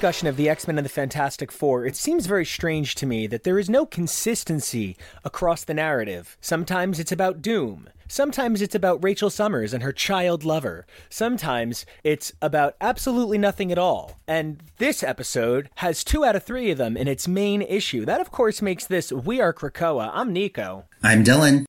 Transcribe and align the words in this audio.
discussion 0.00 0.28
of 0.28 0.38
the 0.38 0.48
X 0.48 0.66
Men 0.66 0.78
and 0.78 0.84
the 0.86 0.88
Fantastic 0.88 1.52
Four, 1.52 1.84
it 1.84 1.94
seems 1.94 2.24
very 2.24 2.46
strange 2.46 2.94
to 2.94 3.04
me 3.04 3.26
that 3.26 3.44
there 3.44 3.58
is 3.58 3.68
no 3.68 3.84
consistency 3.84 4.96
across 5.26 5.62
the 5.62 5.74
narrative. 5.74 6.38
Sometimes 6.40 6.98
it's 6.98 7.12
about 7.12 7.42
Doom. 7.42 7.86
Sometimes 8.08 8.62
it's 8.62 8.74
about 8.74 9.04
Rachel 9.04 9.28
Summers 9.28 9.74
and 9.74 9.82
her 9.82 9.92
child 9.92 10.42
lover. 10.42 10.86
Sometimes 11.10 11.84
it's 12.02 12.32
about 12.40 12.76
absolutely 12.80 13.36
nothing 13.36 13.70
at 13.70 13.76
all. 13.76 14.18
And 14.26 14.62
this 14.78 15.02
episode 15.02 15.68
has 15.74 16.02
two 16.02 16.24
out 16.24 16.34
of 16.34 16.44
three 16.44 16.70
of 16.70 16.78
them 16.78 16.96
in 16.96 17.06
its 17.06 17.28
main 17.28 17.60
issue. 17.60 18.06
That, 18.06 18.22
of 18.22 18.30
course, 18.30 18.62
makes 18.62 18.86
this 18.86 19.12
We 19.12 19.38
Are 19.38 19.52
Krakoa. 19.52 20.10
I'm 20.14 20.32
Nico. 20.32 20.86
I'm 21.02 21.22
Dylan. 21.22 21.66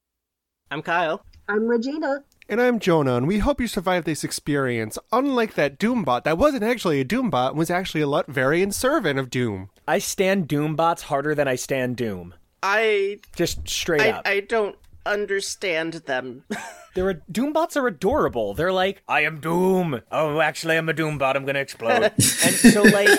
I'm 0.71 0.81
Kyle. 0.81 1.25
I'm 1.49 1.67
Regina. 1.67 2.23
And 2.51 2.61
I'm 2.61 2.79
Jonah, 2.79 3.15
and 3.15 3.29
we 3.29 3.39
hope 3.39 3.61
you 3.61 3.67
survived 3.67 4.05
this 4.05 4.25
experience. 4.25 4.99
Unlike 5.13 5.53
that 5.53 5.79
Doombot, 5.79 6.25
that 6.25 6.37
wasn't 6.37 6.65
actually 6.65 6.99
a 6.99 7.05
Doombot, 7.05 7.55
was 7.55 7.69
actually 7.71 8.01
a 8.01 8.07
Latverian 8.07 8.73
servant 8.73 9.17
of 9.17 9.29
Doom. 9.29 9.69
I 9.87 9.99
stand 9.99 10.49
Doombots 10.49 11.03
harder 11.03 11.33
than 11.33 11.47
I 11.47 11.55
stand 11.55 11.95
Doom. 11.95 12.33
I 12.61 13.19
Just 13.37 13.69
straight 13.69 14.01
I, 14.01 14.09
up. 14.09 14.27
I 14.27 14.41
don't 14.41 14.75
understand 15.05 15.93
them. 15.93 16.43
They're 16.93 17.21
Doombots 17.31 17.77
are 17.77 17.87
adorable. 17.87 18.53
They're 18.53 18.73
like, 18.73 19.01
I 19.07 19.21
am 19.21 19.39
Doom. 19.39 20.01
Oh, 20.11 20.41
actually, 20.41 20.75
I'm 20.77 20.89
a 20.89 20.93
Doombot. 20.93 21.37
I'm 21.37 21.45
gonna 21.45 21.59
explode. 21.59 22.03
and 22.03 22.19
so, 22.19 22.81
like, 22.83 23.17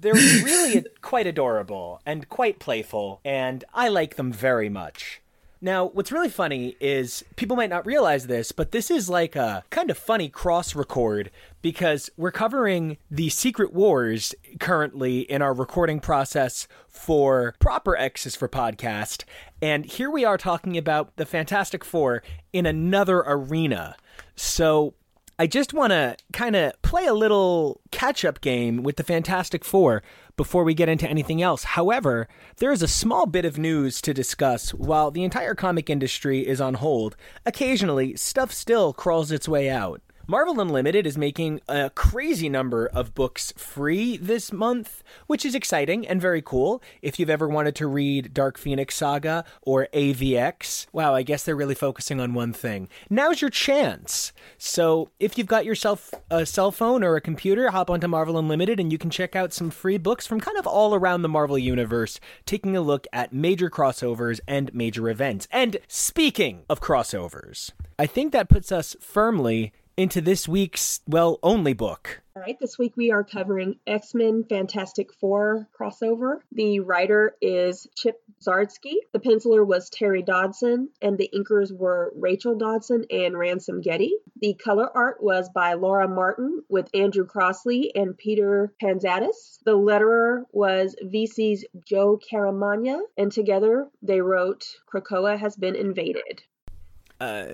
they're 0.00 0.14
really 0.14 0.84
quite 1.02 1.26
adorable 1.26 2.00
and 2.06 2.28
quite 2.28 2.60
playful, 2.60 3.20
and 3.24 3.64
I 3.74 3.88
like 3.88 4.14
them 4.14 4.32
very 4.32 4.68
much. 4.68 5.20
Now, 5.60 5.86
what's 5.86 6.12
really 6.12 6.28
funny 6.28 6.76
is 6.78 7.24
people 7.34 7.56
might 7.56 7.70
not 7.70 7.84
realize 7.84 8.28
this, 8.28 8.52
but 8.52 8.70
this 8.70 8.90
is 8.90 9.08
like 9.08 9.34
a 9.34 9.64
kind 9.70 9.90
of 9.90 9.98
funny 9.98 10.28
cross 10.28 10.76
record 10.76 11.32
because 11.62 12.10
we're 12.16 12.30
covering 12.30 12.96
the 13.10 13.28
Secret 13.28 13.72
Wars 13.72 14.36
currently 14.60 15.20
in 15.20 15.42
our 15.42 15.52
recording 15.52 15.98
process 15.98 16.68
for 16.88 17.54
proper 17.58 17.96
X's 17.96 18.36
for 18.36 18.48
podcast. 18.48 19.24
And 19.60 19.84
here 19.84 20.10
we 20.10 20.24
are 20.24 20.38
talking 20.38 20.76
about 20.78 21.16
the 21.16 21.26
Fantastic 21.26 21.84
Four 21.84 22.22
in 22.52 22.64
another 22.64 23.24
arena. 23.26 23.96
So 24.36 24.94
I 25.40 25.48
just 25.48 25.74
want 25.74 25.90
to 25.90 26.16
kind 26.32 26.54
of 26.54 26.80
play 26.82 27.06
a 27.06 27.14
little 27.14 27.80
catch 27.90 28.24
up 28.24 28.40
game 28.40 28.84
with 28.84 28.96
the 28.96 29.04
Fantastic 29.04 29.64
Four 29.64 30.04
before 30.38 30.64
we 30.64 30.72
get 30.72 30.88
into 30.88 31.06
anything 31.06 31.42
else. 31.42 31.64
However, 31.64 32.26
there 32.56 32.72
is 32.72 32.82
a 32.82 32.88
small 32.88 33.26
bit 33.26 33.44
of 33.44 33.58
news 33.58 34.00
to 34.00 34.14
discuss. 34.14 34.72
While 34.72 35.10
the 35.10 35.24
entire 35.24 35.54
comic 35.54 35.90
industry 35.90 36.46
is 36.46 36.62
on 36.62 36.74
hold, 36.74 37.14
occasionally 37.44 38.16
stuff 38.16 38.50
still 38.50 38.94
crawls 38.94 39.30
its 39.30 39.46
way 39.46 39.68
out. 39.68 40.00
Marvel 40.30 40.60
Unlimited 40.60 41.06
is 41.06 41.16
making 41.16 41.62
a 41.70 41.88
crazy 41.88 42.50
number 42.50 42.86
of 42.88 43.14
books 43.14 43.50
free 43.56 44.18
this 44.18 44.52
month, 44.52 45.02
which 45.26 45.42
is 45.42 45.54
exciting 45.54 46.06
and 46.06 46.20
very 46.20 46.42
cool. 46.42 46.82
If 47.00 47.18
you've 47.18 47.30
ever 47.30 47.48
wanted 47.48 47.74
to 47.76 47.86
read 47.86 48.34
Dark 48.34 48.58
Phoenix 48.58 48.94
Saga 48.94 49.46
or 49.62 49.88
AVX, 49.94 50.84
wow, 50.92 51.14
I 51.14 51.22
guess 51.22 51.46
they're 51.46 51.56
really 51.56 51.74
focusing 51.74 52.20
on 52.20 52.34
one 52.34 52.52
thing. 52.52 52.90
Now's 53.08 53.40
your 53.40 53.48
chance. 53.48 54.34
So 54.58 55.08
if 55.18 55.38
you've 55.38 55.46
got 55.46 55.64
yourself 55.64 56.12
a 56.30 56.44
cell 56.44 56.72
phone 56.72 57.02
or 57.02 57.16
a 57.16 57.22
computer, 57.22 57.70
hop 57.70 57.88
onto 57.88 58.06
Marvel 58.06 58.36
Unlimited 58.36 58.78
and 58.78 58.92
you 58.92 58.98
can 58.98 59.08
check 59.08 59.34
out 59.34 59.54
some 59.54 59.70
free 59.70 59.96
books 59.96 60.26
from 60.26 60.40
kind 60.40 60.58
of 60.58 60.66
all 60.66 60.94
around 60.94 61.22
the 61.22 61.30
Marvel 61.30 61.56
Universe, 61.56 62.20
taking 62.44 62.76
a 62.76 62.82
look 62.82 63.06
at 63.14 63.32
major 63.32 63.70
crossovers 63.70 64.40
and 64.46 64.74
major 64.74 65.08
events. 65.08 65.48
And 65.50 65.78
speaking 65.88 66.66
of 66.68 66.82
crossovers, 66.82 67.70
I 67.98 68.04
think 68.04 68.34
that 68.34 68.50
puts 68.50 68.70
us 68.70 68.94
firmly 69.00 69.72
into 69.98 70.20
this 70.20 70.46
week's, 70.46 71.00
well, 71.08 71.40
only 71.42 71.72
book. 71.72 72.22
All 72.36 72.42
right, 72.42 72.56
this 72.60 72.78
week 72.78 72.96
we 72.96 73.10
are 73.10 73.24
covering 73.24 73.80
X 73.84 74.14
Men 74.14 74.44
Fantastic 74.48 75.12
Four 75.12 75.66
crossover. 75.76 76.38
The 76.52 76.78
writer 76.78 77.34
is 77.42 77.88
Chip 77.96 78.22
Zdarsky. 78.40 78.94
The 79.12 79.18
penciler 79.18 79.66
was 79.66 79.90
Terry 79.90 80.22
Dodson, 80.22 80.90
and 81.02 81.18
the 81.18 81.28
inkers 81.34 81.76
were 81.76 82.12
Rachel 82.14 82.56
Dodson 82.56 83.06
and 83.10 83.36
Ransom 83.36 83.80
Getty. 83.80 84.12
The 84.40 84.54
color 84.54 84.88
art 84.96 85.20
was 85.20 85.48
by 85.48 85.72
Laura 85.72 86.06
Martin 86.06 86.62
with 86.68 86.94
Andrew 86.94 87.26
Crossley 87.26 87.90
and 87.96 88.16
Peter 88.16 88.72
Pantazis. 88.80 89.58
The 89.64 89.76
letterer 89.76 90.44
was 90.52 90.94
VC's 91.02 91.64
Joe 91.84 92.20
Caramagna, 92.32 93.00
and 93.16 93.32
together 93.32 93.88
they 94.00 94.20
wrote 94.20 94.64
Krakoa 94.88 95.36
has 95.36 95.56
been 95.56 95.74
invaded. 95.74 96.42
Uh, 97.20 97.46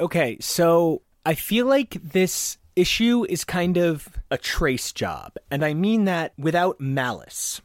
okay, 0.00 0.36
so 0.40 1.02
I 1.24 1.34
feel 1.34 1.66
like 1.66 1.98
this 2.02 2.58
issue 2.76 3.26
is 3.28 3.44
kind 3.44 3.76
of 3.76 4.08
a 4.30 4.38
trace 4.38 4.92
job, 4.92 5.36
and 5.50 5.64
I 5.64 5.74
mean 5.74 6.04
that 6.04 6.32
without 6.38 6.80
malice. 6.80 7.60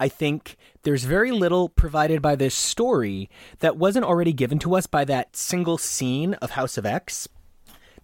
I 0.00 0.08
think 0.08 0.56
there's 0.82 1.04
very 1.04 1.32
little 1.32 1.68
provided 1.68 2.22
by 2.22 2.36
this 2.36 2.54
story 2.54 3.28
that 3.60 3.76
wasn't 3.76 4.04
already 4.04 4.32
given 4.32 4.58
to 4.60 4.74
us 4.76 4.86
by 4.86 5.04
that 5.06 5.34
single 5.34 5.78
scene 5.78 6.34
of 6.34 6.50
House 6.50 6.78
of 6.78 6.86
X. 6.86 7.28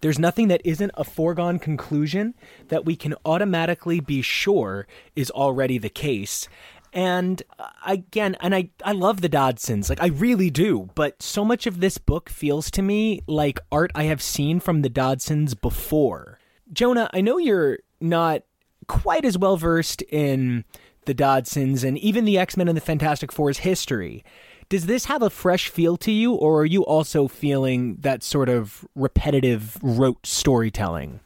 There's 0.01 0.19
nothing 0.19 0.49
that 0.49 0.61
isn't 0.63 0.91
a 0.95 1.03
foregone 1.03 1.57
conclusion 1.57 2.35
that 2.67 2.85
we 2.85 2.95
can 2.95 3.15
automatically 3.25 3.99
be 3.99 4.21
sure 4.21 4.87
is 5.15 5.31
already 5.31 5.77
the 5.77 5.89
case. 5.89 6.49
And 6.95 7.43
uh, 7.59 7.67
again, 7.85 8.37
and 8.39 8.55
I, 8.55 8.69
I 8.83 8.93
love 8.93 9.19
the 9.19 9.27
Dodsons, 9.27 9.89
like 9.89 10.01
I 10.01 10.07
really 10.07 10.49
do, 10.49 10.89
but 10.95 11.21
so 11.21 11.43
much 11.43 11.67
of 11.67 11.81
this 11.81 11.97
book 11.97 12.29
feels 12.29 12.71
to 12.71 12.81
me 12.81 13.21
like 13.27 13.59
art 13.69 13.91
I 13.93 14.03
have 14.05 14.21
seen 14.21 14.61
from 14.61 14.81
the 14.81 14.89
Dodsons 14.89 15.59
before. 15.59 16.39
Jonah, 16.71 17.09
I 17.13 17.19
know 17.19 17.37
you're 17.37 17.79
not 17.99 18.43
quite 18.87 19.25
as 19.25 19.37
well 19.37 19.57
versed 19.57 20.03
in 20.03 20.63
the 21.05 21.13
Dodsons 21.13 21.83
and 21.83 21.97
even 21.97 22.23
the 22.23 22.37
X 22.37 22.55
Men 22.55 22.69
and 22.69 22.77
the 22.77 22.81
Fantastic 22.81 23.29
Four's 23.29 23.59
history. 23.59 24.23
Does 24.69 24.85
this 24.85 25.05
have 25.05 25.21
a 25.21 25.29
fresh 25.29 25.67
feel 25.67 25.97
to 25.97 26.11
you, 26.11 26.33
or 26.33 26.61
are 26.61 26.65
you 26.65 26.83
also 26.85 27.27
feeling 27.27 27.97
that 27.97 28.23
sort 28.23 28.49
of 28.49 28.87
repetitive 28.95 29.77
rote 29.83 30.25
storytelling? 30.25 31.19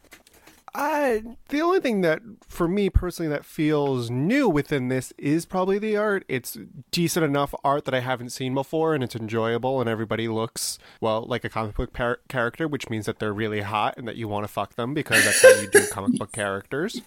I, 0.74 1.24
the 1.50 1.62
only 1.62 1.80
thing 1.80 2.02
that, 2.02 2.22
for 2.48 2.68
me 2.68 2.90
personally, 2.90 3.30
that 3.30 3.46
feels 3.46 4.10
new 4.10 4.48
within 4.48 4.88
this 4.88 5.14
is 5.18 5.46
probably 5.46 5.80
the 5.80 5.98
art. 5.98 6.26
It's 6.28 6.58
decent 6.92 7.26
enough 7.26 7.54
art 7.64 7.86
that 7.86 7.94
I 7.94 8.00
haven't 8.02 8.30
seen 8.30 8.54
before, 8.54 8.94
and 8.94 9.04
it's 9.04 9.16
enjoyable, 9.16 9.80
and 9.82 9.90
everybody 9.90 10.28
looks, 10.28 10.78
well, 11.02 11.24
like 11.24 11.44
a 11.44 11.50
comic 11.50 11.76
book 11.76 11.94
par- 11.94 12.20
character, 12.28 12.68
which 12.68 12.90
means 12.90 13.06
that 13.06 13.20
they're 13.20 13.34
really 13.34 13.62
hot 13.62 13.96
and 13.98 14.08
that 14.08 14.16
you 14.16 14.28
want 14.28 14.44
to 14.44 14.52
fuck 14.52 14.76
them 14.76 14.94
because 14.94 15.24
that's 15.26 15.42
how 15.42 15.62
you 15.62 15.70
do 15.70 15.88
comic 15.92 16.18
book 16.20 16.32
characters. 16.32 17.02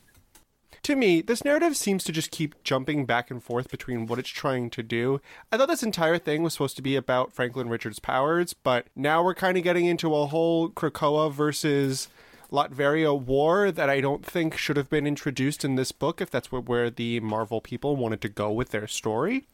To 0.84 0.96
me, 0.96 1.20
this 1.20 1.44
narrative 1.44 1.76
seems 1.76 2.02
to 2.04 2.12
just 2.12 2.32
keep 2.32 2.60
jumping 2.64 3.06
back 3.06 3.30
and 3.30 3.40
forth 3.40 3.70
between 3.70 4.06
what 4.06 4.18
it's 4.18 4.28
trying 4.28 4.68
to 4.70 4.82
do. 4.82 5.20
I 5.52 5.56
thought 5.56 5.68
this 5.68 5.84
entire 5.84 6.18
thing 6.18 6.42
was 6.42 6.54
supposed 6.54 6.74
to 6.74 6.82
be 6.82 6.96
about 6.96 7.32
Franklin 7.32 7.68
Richards' 7.68 8.00
powers, 8.00 8.52
but 8.52 8.86
now 8.96 9.22
we're 9.22 9.36
kind 9.36 9.56
of 9.56 9.62
getting 9.62 9.86
into 9.86 10.12
a 10.12 10.26
whole 10.26 10.70
Krakoa 10.70 11.30
versus 11.32 12.08
Latveria 12.52 13.18
war 13.18 13.72
that 13.72 13.88
I 13.88 14.00
don't 14.00 14.24
think 14.24 14.56
should 14.56 14.76
have 14.76 14.90
been 14.90 15.06
introduced 15.06 15.64
in 15.64 15.76
this 15.76 15.90
book 15.90 16.20
if 16.20 16.30
that's 16.30 16.52
where, 16.52 16.90
the 16.90 17.20
Marvel 17.20 17.60
people 17.60 17.96
wanted 17.96 18.20
to 18.20 18.28
go 18.28 18.52
with 18.52 18.70
their 18.70 18.86
story. 18.86 19.46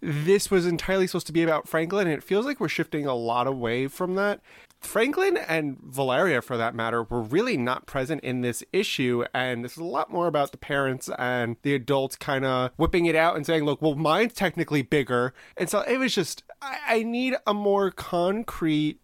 This 0.00 0.50
was 0.50 0.66
entirely 0.66 1.06
supposed 1.06 1.28
to 1.28 1.32
be 1.32 1.42
about 1.42 1.68
Franklin, 1.68 2.08
and 2.08 2.16
it 2.16 2.24
feels 2.24 2.44
like 2.44 2.58
we're 2.58 2.68
shifting 2.68 3.06
a 3.06 3.14
lot 3.14 3.46
away 3.46 3.86
from 3.86 4.16
that. 4.16 4.40
Franklin 4.80 5.36
and 5.36 5.78
Valeria, 5.80 6.42
for 6.42 6.56
that 6.56 6.74
matter, 6.74 7.04
were 7.04 7.22
really 7.22 7.56
not 7.56 7.86
present 7.86 8.20
in 8.24 8.40
this 8.40 8.64
issue, 8.72 9.24
and 9.32 9.64
this 9.64 9.72
is 9.72 9.78
a 9.78 9.84
lot 9.84 10.10
more 10.10 10.26
about 10.26 10.50
the 10.50 10.58
parents 10.58 11.08
and 11.18 11.56
the 11.62 11.74
adults 11.74 12.16
kind 12.16 12.44
of 12.44 12.72
whipping 12.76 13.06
it 13.06 13.14
out 13.14 13.36
and 13.36 13.46
saying, 13.46 13.64
"Look, 13.64 13.80
well, 13.80 13.94
mine's 13.94 14.32
technically 14.32 14.82
bigger," 14.82 15.34
and 15.56 15.70
so 15.70 15.82
it 15.82 15.98
was 15.98 16.12
just, 16.12 16.42
I, 16.60 16.78
I 16.88 17.02
need 17.04 17.36
a 17.46 17.54
more 17.54 17.92
concrete, 17.92 18.98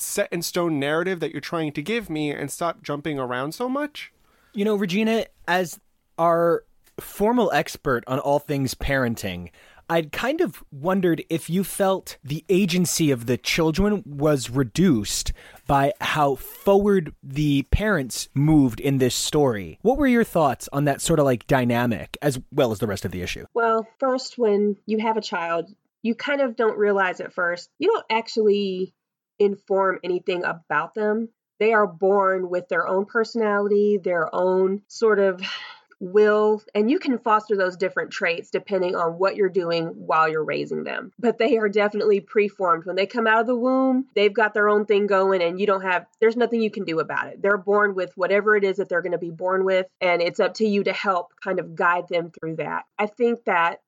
set 0.00 0.32
in 0.32 0.42
stone 0.42 0.78
narrative 0.78 1.20
that 1.20 1.32
you're 1.32 1.40
trying 1.40 1.72
to 1.72 1.82
give 1.82 2.08
me, 2.10 2.30
and 2.30 2.50
stop 2.50 2.82
jumping 2.82 3.18
around 3.18 3.52
so 3.52 3.68
much. 3.68 4.12
You 4.52 4.64
know, 4.64 4.74
Regina, 4.74 5.26
as 5.46 5.78
our 6.18 6.64
formal 6.98 7.50
expert 7.52 8.04
on 8.06 8.18
all 8.18 8.38
things 8.38 8.74
parenting, 8.74 9.50
I'd 9.88 10.12
kind 10.12 10.40
of 10.40 10.62
wondered 10.70 11.24
if 11.28 11.50
you 11.50 11.64
felt 11.64 12.16
the 12.22 12.44
agency 12.48 13.10
of 13.10 13.26
the 13.26 13.36
children 13.36 14.04
was 14.06 14.48
reduced 14.48 15.32
by 15.66 15.92
how 16.00 16.36
forward 16.36 17.12
the 17.24 17.62
parents 17.72 18.28
moved 18.32 18.78
in 18.78 18.98
this 18.98 19.16
story. 19.16 19.80
What 19.82 19.98
were 19.98 20.06
your 20.06 20.22
thoughts 20.22 20.68
on 20.72 20.84
that 20.84 21.00
sort 21.00 21.18
of 21.18 21.24
like 21.24 21.44
dynamic 21.48 22.16
as 22.22 22.40
well 22.52 22.70
as 22.70 22.78
the 22.78 22.86
rest 22.86 23.04
of 23.04 23.10
the 23.10 23.22
issue? 23.22 23.46
Well, 23.52 23.84
first, 23.98 24.38
when 24.38 24.76
you 24.86 24.98
have 24.98 25.16
a 25.16 25.20
child, 25.20 25.74
you 26.02 26.14
kind 26.14 26.40
of 26.40 26.54
don't 26.54 26.78
realize 26.78 27.20
at 27.20 27.32
first, 27.32 27.68
you 27.80 27.88
don't 27.88 28.06
actually 28.10 28.94
inform 29.40 29.98
anything 30.04 30.44
about 30.44 30.94
them. 30.94 31.30
They 31.58 31.72
are 31.72 31.86
born 31.86 32.48
with 32.48 32.68
their 32.68 32.86
own 32.86 33.06
personality, 33.06 33.98
their 34.02 34.32
own 34.34 34.82
sort 34.86 35.18
of 35.18 35.42
will, 36.02 36.62
and 36.74 36.90
you 36.90 36.98
can 36.98 37.18
foster 37.18 37.56
those 37.56 37.76
different 37.76 38.10
traits 38.10 38.50
depending 38.50 38.96
on 38.96 39.18
what 39.18 39.36
you're 39.36 39.50
doing 39.50 39.88
while 39.88 40.30
you're 40.30 40.42
raising 40.42 40.84
them. 40.84 41.12
But 41.18 41.36
they 41.36 41.58
are 41.58 41.68
definitely 41.68 42.20
preformed. 42.20 42.86
When 42.86 42.96
they 42.96 43.04
come 43.04 43.26
out 43.26 43.42
of 43.42 43.46
the 43.46 43.54
womb, 43.54 44.06
they've 44.14 44.32
got 44.32 44.54
their 44.54 44.70
own 44.70 44.86
thing 44.86 45.06
going, 45.06 45.42
and 45.42 45.60
you 45.60 45.66
don't 45.66 45.82
have, 45.82 46.06
there's 46.20 46.36
nothing 46.36 46.62
you 46.62 46.70
can 46.70 46.84
do 46.84 47.00
about 47.00 47.26
it. 47.26 47.42
They're 47.42 47.58
born 47.58 47.94
with 47.94 48.16
whatever 48.16 48.56
it 48.56 48.64
is 48.64 48.78
that 48.78 48.88
they're 48.88 49.02
going 49.02 49.12
to 49.12 49.18
be 49.18 49.30
born 49.30 49.64
with, 49.66 49.86
and 50.00 50.22
it's 50.22 50.40
up 50.40 50.54
to 50.54 50.66
you 50.66 50.84
to 50.84 50.92
help 50.94 51.34
kind 51.44 51.58
of 51.58 51.74
guide 51.74 52.08
them 52.08 52.30
through 52.30 52.56
that. 52.56 52.84
I 52.98 53.04
think 53.04 53.44
that 53.44 53.80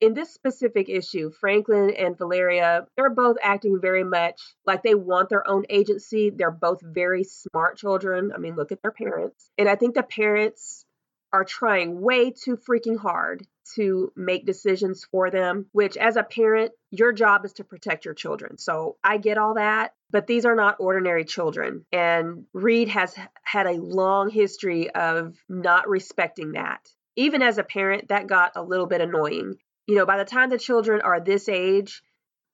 in 0.00 0.14
this 0.14 0.32
specific 0.32 0.88
issue, 0.88 1.30
Franklin 1.30 1.90
and 1.90 2.16
Valeria, 2.16 2.86
they're 2.96 3.10
both 3.10 3.36
acting 3.42 3.80
very 3.80 4.04
much 4.04 4.40
like 4.66 4.82
they 4.82 4.94
want 4.94 5.28
their 5.28 5.48
own 5.48 5.64
agency. 5.68 6.30
They're 6.30 6.50
both 6.50 6.80
very 6.82 7.24
smart 7.24 7.76
children. 7.76 8.32
I 8.34 8.38
mean, 8.38 8.56
look 8.56 8.72
at 8.72 8.82
their 8.82 8.92
parents. 8.92 9.50
And 9.58 9.68
I 9.68 9.76
think 9.76 9.94
the 9.94 10.02
parents 10.02 10.84
are 11.32 11.44
trying 11.44 12.00
way 12.00 12.32
too 12.32 12.56
freaking 12.56 12.98
hard 12.98 13.46
to 13.76 14.12
make 14.16 14.46
decisions 14.46 15.06
for 15.12 15.30
them, 15.30 15.66
which 15.72 15.96
as 15.96 16.16
a 16.16 16.24
parent, 16.24 16.72
your 16.90 17.12
job 17.12 17.44
is 17.44 17.52
to 17.52 17.64
protect 17.64 18.04
your 18.04 18.14
children. 18.14 18.58
So 18.58 18.96
I 19.04 19.18
get 19.18 19.38
all 19.38 19.54
that, 19.54 19.94
but 20.10 20.26
these 20.26 20.44
are 20.44 20.56
not 20.56 20.76
ordinary 20.80 21.24
children. 21.24 21.84
And 21.92 22.46
Reed 22.52 22.88
has 22.88 23.14
had 23.44 23.66
a 23.66 23.80
long 23.80 24.28
history 24.28 24.90
of 24.90 25.36
not 25.48 25.88
respecting 25.88 26.52
that. 26.52 26.80
Even 27.14 27.42
as 27.42 27.58
a 27.58 27.64
parent, 27.64 28.08
that 28.08 28.26
got 28.26 28.52
a 28.56 28.62
little 28.62 28.86
bit 28.86 29.00
annoying. 29.00 29.56
You 29.90 29.96
know, 29.96 30.06
by 30.06 30.18
the 30.18 30.24
time 30.24 30.50
the 30.50 30.58
children 30.58 31.00
are 31.00 31.18
this 31.18 31.48
age, 31.48 32.00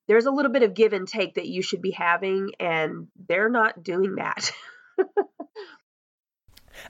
there's 0.08 0.24
a 0.24 0.30
little 0.30 0.50
bit 0.50 0.62
of 0.62 0.72
give 0.72 0.94
and 0.94 1.06
take 1.06 1.34
that 1.34 1.46
you 1.46 1.60
should 1.60 1.82
be 1.82 1.90
having, 1.90 2.52
and 2.58 3.08
they're 3.28 3.50
not 3.50 3.82
doing 3.82 4.14
that. 4.14 4.52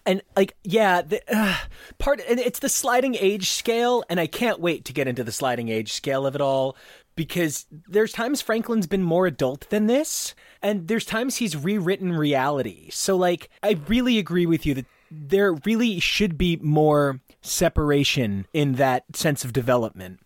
and 0.06 0.22
like 0.37 0.54
yeah 0.62 1.02
the 1.02 1.20
uh, 1.34 1.56
part 1.98 2.20
and 2.28 2.38
it's 2.38 2.60
the 2.60 2.69
sliding 2.69 3.16
age 3.16 3.50
scale 3.50 4.04
and 4.08 4.20
i 4.20 4.26
can't 4.26 4.60
wait 4.60 4.84
to 4.84 4.93
get 4.93 5.08
into 5.08 5.25
the 5.25 5.32
sliding 5.32 5.69
age 5.69 5.93
scale 5.93 6.26
of 6.26 6.34
it 6.34 6.40
all 6.40 6.76
because 7.14 7.66
there's 7.88 8.12
times 8.12 8.40
franklin's 8.40 8.87
been 8.87 9.02
more 9.02 9.26
adult 9.26 9.69
than 9.70 9.87
this 9.87 10.34
and 10.62 10.88
there's 10.88 11.04
times 11.04 11.37
he's 11.37 11.56
rewritten 11.56 12.12
reality 12.12 12.88
so 12.90 13.16
like 13.16 13.48
i 13.62 13.78
really 13.88 14.19
agree 14.19 14.46
with 14.46 14.66
you 14.66 14.75
that 14.75 14.87
there 15.10 15.52
really 15.64 16.00
should 16.00 16.37
be 16.37 16.56
more 16.56 17.20
separation 17.40 18.46
in 18.52 18.75
that 18.75 19.04
sense 19.14 19.44
of 19.44 19.52
development 19.52 20.20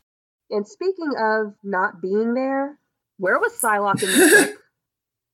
and 0.50 0.67
speaking 0.67 1.12
of 1.19 1.55
not 1.62 2.00
being 2.02 2.35
there 2.35 2.79
where 3.19 3.38
was 3.38 3.52
Psylocke 3.52 4.02
in 4.02 4.08
this 4.08 4.47
book? 4.47 4.56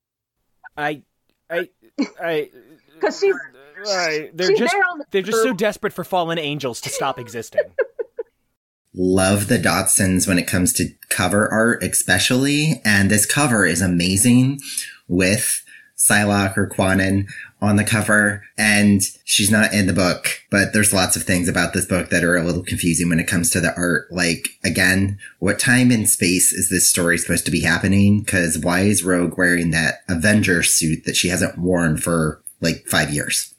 I, 0.76 1.02
I, 1.50 1.68
I. 2.20 2.50
Because 2.96 3.20
she's 3.20 3.34
uh, 3.34 3.56
Right. 3.78 4.34
They're 4.34 4.48
She's 4.48 4.58
just 4.58 4.72
there 4.72 4.82
on 4.90 4.98
the 4.98 5.04
they're 5.10 5.22
just 5.22 5.42
so 5.42 5.52
desperate 5.52 5.92
for 5.92 6.04
fallen 6.04 6.38
angels 6.38 6.80
to 6.82 6.88
stop 6.88 7.18
existing. 7.18 7.62
love 8.94 9.48
the 9.48 9.58
Dodsons 9.58 10.26
when 10.26 10.38
it 10.38 10.46
comes 10.46 10.72
to 10.74 10.88
cover 11.10 11.48
art, 11.52 11.82
especially. 11.82 12.80
And 12.84 13.10
this 13.10 13.26
cover 13.26 13.66
is 13.66 13.82
amazing 13.82 14.60
with 15.08 15.62
Psylocke 15.96 16.56
or 16.56 16.68
Kwannon 16.68 17.26
on 17.60 17.76
the 17.76 17.84
cover. 17.84 18.44
And 18.58 19.02
she's 19.24 19.50
not 19.50 19.72
in 19.72 19.86
the 19.86 19.92
book, 19.92 20.42
but 20.50 20.72
there's 20.72 20.92
lots 20.92 21.16
of 21.16 21.22
things 21.22 21.48
about 21.48 21.72
this 21.72 21.86
book 21.86 22.10
that 22.10 22.22
are 22.22 22.36
a 22.36 22.42
little 22.42 22.62
confusing 22.62 23.08
when 23.08 23.20
it 23.20 23.26
comes 23.26 23.50
to 23.50 23.60
the 23.60 23.74
art. 23.76 24.12
Like, 24.12 24.50
again, 24.64 25.18
what 25.38 25.58
time 25.58 25.90
and 25.90 26.08
space 26.08 26.52
is 26.52 26.68
this 26.68 26.88
story 26.88 27.18
supposed 27.18 27.46
to 27.46 27.50
be 27.50 27.62
happening? 27.62 28.24
Cause 28.24 28.58
why 28.58 28.80
is 28.80 29.04
Rogue 29.04 29.38
wearing 29.38 29.70
that 29.70 30.02
Avenger 30.08 30.62
suit 30.62 31.04
that 31.04 31.16
she 31.16 31.28
hasn't 31.28 31.58
worn 31.58 31.96
for 31.96 32.42
like 32.60 32.86
five 32.86 33.10
years? 33.10 33.54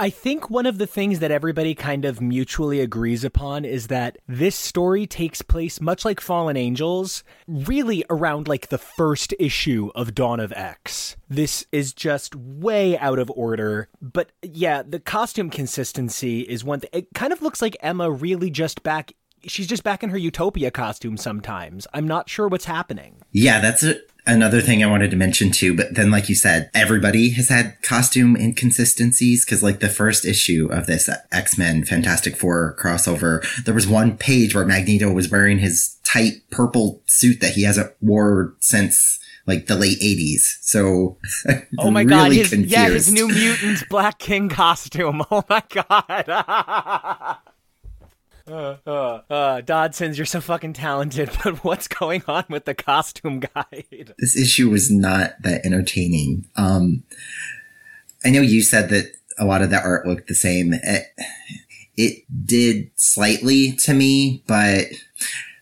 I 0.00 0.08
think 0.08 0.48
one 0.48 0.64
of 0.64 0.78
the 0.78 0.86
things 0.86 1.18
that 1.18 1.30
everybody 1.30 1.74
kind 1.74 2.06
of 2.06 2.22
mutually 2.22 2.80
agrees 2.80 3.22
upon 3.22 3.66
is 3.66 3.88
that 3.88 4.16
this 4.26 4.56
story 4.56 5.06
takes 5.06 5.42
place 5.42 5.78
much 5.78 6.06
like 6.06 6.22
Fallen 6.22 6.56
Angels, 6.56 7.22
really 7.46 8.02
around 8.08 8.48
like 8.48 8.70
the 8.70 8.78
first 8.78 9.34
issue 9.38 9.90
of 9.94 10.14
Dawn 10.14 10.40
of 10.40 10.54
X. 10.54 11.18
This 11.28 11.66
is 11.70 11.92
just 11.92 12.34
way 12.34 12.96
out 12.96 13.18
of 13.18 13.30
order, 13.32 13.90
but 14.00 14.32
yeah, 14.40 14.82
the 14.82 15.00
costume 15.00 15.50
consistency 15.50 16.40
is 16.40 16.64
one 16.64 16.80
thing. 16.80 16.90
It 16.94 17.08
kind 17.14 17.34
of 17.34 17.42
looks 17.42 17.60
like 17.60 17.76
Emma 17.82 18.10
really 18.10 18.48
just 18.48 18.82
back 18.82 19.12
she's 19.46 19.66
just 19.66 19.84
back 19.84 20.02
in 20.02 20.08
her 20.08 20.18
utopia 20.18 20.70
costume 20.70 21.18
sometimes. 21.18 21.86
I'm 21.92 22.08
not 22.08 22.30
sure 22.30 22.48
what's 22.48 22.64
happening. 22.64 23.16
Yeah, 23.32 23.60
that's 23.60 23.82
a, 23.82 23.96
another 24.26 24.60
thing 24.60 24.82
I 24.82 24.86
wanted 24.86 25.10
to 25.10 25.16
mention 25.16 25.50
too. 25.50 25.76
But 25.76 25.94
then, 25.94 26.10
like 26.10 26.28
you 26.28 26.34
said, 26.34 26.70
everybody 26.74 27.30
has 27.30 27.48
had 27.48 27.80
costume 27.82 28.36
inconsistencies 28.36 29.44
because, 29.44 29.62
like, 29.62 29.80
the 29.80 29.88
first 29.88 30.24
issue 30.24 30.68
of 30.70 30.86
this 30.86 31.08
X 31.32 31.56
Men 31.58 31.84
Fantastic 31.84 32.36
Four 32.36 32.76
crossover, 32.78 33.44
there 33.64 33.74
was 33.74 33.86
one 33.88 34.16
page 34.16 34.54
where 34.54 34.64
Magneto 34.64 35.12
was 35.12 35.30
wearing 35.30 35.58
his 35.58 35.96
tight 36.04 36.42
purple 36.50 37.02
suit 37.06 37.40
that 37.40 37.52
he 37.52 37.64
hasn't 37.64 37.92
wore 38.00 38.54
since. 38.60 39.18
Like 39.46 39.66
the 39.66 39.74
late 39.74 39.98
'80s, 40.00 40.58
so 40.60 41.16
Oh 41.78 41.90
my 41.90 42.02
really 42.02 42.10
god, 42.10 42.32
his 42.32 42.50
confused. 42.50 42.70
yeah, 42.72 42.88
his 42.90 43.10
new 43.12 43.26
mutant 43.26 43.88
Black 43.88 44.18
King 44.18 44.48
costume. 44.48 45.22
Oh 45.30 45.42
my 45.48 45.62
god. 45.70 47.38
Uh, 48.50 48.76
uh, 48.86 49.20
uh, 49.30 49.60
Dodsons, 49.60 50.16
you're 50.16 50.26
so 50.26 50.40
fucking 50.40 50.72
talented, 50.72 51.30
but 51.44 51.62
what's 51.64 51.86
going 51.86 52.22
on 52.26 52.44
with 52.48 52.64
the 52.64 52.74
costume 52.74 53.40
guide? 53.40 54.14
this 54.18 54.36
issue 54.36 54.70
was 54.70 54.90
not 54.90 55.40
that 55.42 55.64
entertaining. 55.64 56.46
Um, 56.56 57.04
I 58.24 58.30
know 58.30 58.40
you 58.40 58.62
said 58.62 58.90
that 58.90 59.12
a 59.38 59.44
lot 59.44 59.62
of 59.62 59.70
the 59.70 59.80
art 59.80 60.06
looked 60.06 60.28
the 60.28 60.34
same. 60.34 60.74
It, 60.74 61.06
it 61.96 62.24
did 62.44 62.90
slightly 62.96 63.72
to 63.72 63.94
me, 63.94 64.42
but 64.46 64.86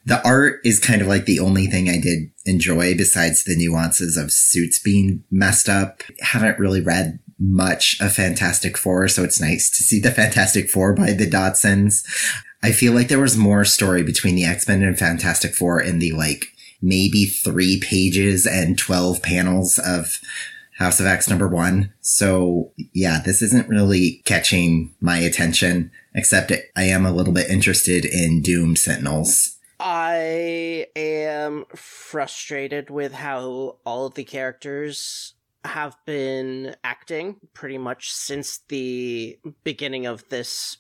the 0.05 0.25
art 0.27 0.61
is 0.65 0.81
kind 0.81 1.03
of 1.03 1.09
like 1.09 1.27
the 1.27 1.41
only 1.41 1.67
thing 1.67 1.89
I 1.89 2.01
did 2.01 2.31
enjoy 2.47 2.97
besides 2.97 3.45
the 3.45 3.57
nuances 3.57 4.17
of 4.17 4.33
suits 4.33 4.79
being 4.79 5.23
messed 5.31 5.69
up. 5.69 6.03
Haven't 6.21 6.59
really 6.59 6.81
read 6.81 7.19
much 7.39 8.01
of 8.01 8.15
Fantastic 8.15 8.77
Four, 8.77 9.07
so 9.09 9.23
it's 9.23 9.41
nice 9.41 9.71
to 9.71 9.83
see 9.83 10.01
the 10.01 10.11
Fantastic 10.11 10.71
Four 10.71 10.95
by 10.95 11.13
the 11.13 11.27
Dodsons. 11.27 12.03
I 12.63 12.73
feel 12.73 12.93
like 12.93 13.09
there 13.09 13.21
was 13.21 13.37
more 13.37 13.65
story 13.65 14.03
between 14.03 14.35
the 14.35 14.45
X-Men 14.45 14.83
and 14.83 14.99
Fantastic 14.99 15.55
Four 15.55 15.81
in 15.81 15.99
the 15.99 16.13
like 16.13 16.47
maybe 16.83 17.27
three 17.27 17.81
pages 17.81 18.47
and 18.47 18.79
12 18.79 19.23
panels 19.23 19.79
of 19.79 20.21
House 20.79 21.01
of 21.01 21.07
X 21.07 21.29
number 21.29 21.49
one. 21.49 21.93
So 22.01 22.73
yeah, 22.93 23.21
this 23.25 23.43
isn't 23.43 23.69
really 23.69 24.23
catching 24.25 24.95
my 25.01 25.19
attention, 25.19 25.91
except 26.15 26.53
I 26.77 26.85
am 26.85 27.05
a 27.05 27.13
little 27.13 27.33
bit 27.33 27.51
interested 27.51 28.05
in 28.05 28.43
Doom 28.43 28.77
Sentinels. 28.77 29.57
I 29.81 30.87
am 30.97 31.65
frustrated 31.75 32.91
with 32.91 33.13
how 33.13 33.79
all 33.85 34.07
of 34.07 34.15
the 34.15 34.25
characters 34.25 35.35
have 35.65 35.97
been 36.07 36.77
acting 36.85 37.37
pretty 37.55 37.79
much 37.79 38.13
since 38.13 38.59
the 38.69 39.39
beginning 39.65 40.07
of 40.07 40.29
this 40.29 40.79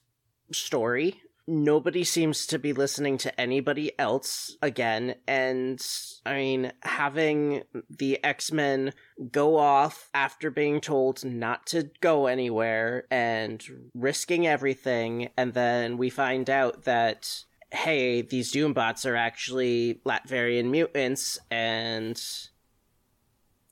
story. 0.52 1.20
Nobody 1.50 2.04
seems 2.04 2.46
to 2.48 2.58
be 2.58 2.74
listening 2.74 3.16
to 3.18 3.40
anybody 3.40 3.98
else 3.98 4.58
again. 4.60 5.14
And 5.26 5.80
I 6.26 6.34
mean, 6.34 6.72
having 6.82 7.62
the 7.88 8.22
X 8.22 8.52
Men 8.52 8.92
go 9.32 9.56
off 9.56 10.10
after 10.12 10.50
being 10.50 10.82
told 10.82 11.24
not 11.24 11.66
to 11.68 11.90
go 12.02 12.26
anywhere 12.26 13.06
and 13.10 13.64
risking 13.94 14.46
everything, 14.46 15.30
and 15.38 15.54
then 15.54 15.96
we 15.96 16.10
find 16.10 16.50
out 16.50 16.84
that 16.84 17.44
hey, 17.70 18.20
these 18.22 18.52
Doombots 18.52 19.06
are 19.06 19.16
actually 19.16 20.00
Latverian 20.04 20.66
mutants, 20.66 21.38
and 21.50 22.20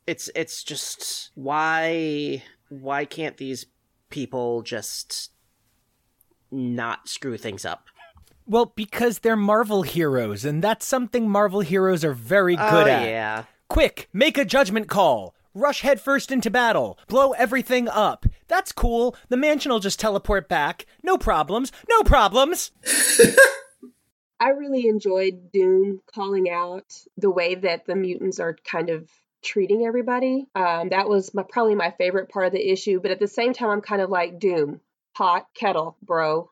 it's 0.06 0.30
it's 0.34 0.62
just 0.64 1.30
why 1.34 2.42
why 2.70 3.04
can't 3.04 3.36
these 3.36 3.66
people 4.08 4.62
just 4.62 5.32
not 6.56 7.08
screw 7.08 7.36
things 7.36 7.64
up? 7.64 7.86
Well, 8.46 8.72
because 8.76 9.20
they're 9.20 9.36
Marvel 9.36 9.82
heroes, 9.82 10.44
and 10.44 10.62
that's 10.62 10.86
something 10.86 11.28
Marvel 11.28 11.60
heroes 11.60 12.04
are 12.04 12.12
very 12.12 12.56
good 12.56 12.86
oh, 12.86 12.90
at. 12.90 13.08
yeah. 13.08 13.44
Quick, 13.68 14.08
make 14.12 14.38
a 14.38 14.44
judgment 14.44 14.88
call. 14.88 15.34
rush 15.52 15.80
headfirst 15.80 16.30
into 16.30 16.50
battle, 16.50 16.98
blow 17.08 17.32
everything 17.32 17.88
up. 17.88 18.26
That's 18.46 18.72
cool. 18.72 19.16
The 19.28 19.36
mansion 19.36 19.72
will 19.72 19.80
just 19.80 19.98
teleport 19.98 20.48
back. 20.48 20.86
No 21.02 21.18
problems. 21.18 21.72
No 21.88 22.02
problems. 22.02 22.70
I 24.40 24.50
really 24.50 24.86
enjoyed 24.86 25.50
Doom 25.52 26.02
calling 26.14 26.50
out 26.50 26.94
the 27.16 27.30
way 27.30 27.54
that 27.54 27.86
the 27.86 27.96
mutants 27.96 28.38
are 28.38 28.56
kind 28.70 28.90
of 28.90 29.08
treating 29.42 29.86
everybody. 29.86 30.46
Um, 30.54 30.90
that 30.90 31.08
was 31.08 31.32
my, 31.32 31.42
probably 31.48 31.74
my 31.74 31.90
favorite 31.92 32.28
part 32.28 32.46
of 32.46 32.52
the 32.52 32.70
issue. 32.70 33.00
But 33.00 33.12
at 33.12 33.18
the 33.18 33.28
same 33.28 33.54
time, 33.54 33.70
I'm 33.70 33.80
kind 33.80 34.02
of 34.02 34.10
like 34.10 34.38
Doom, 34.38 34.80
hot 35.16 35.46
kettle, 35.54 35.96
bro. 36.02 36.50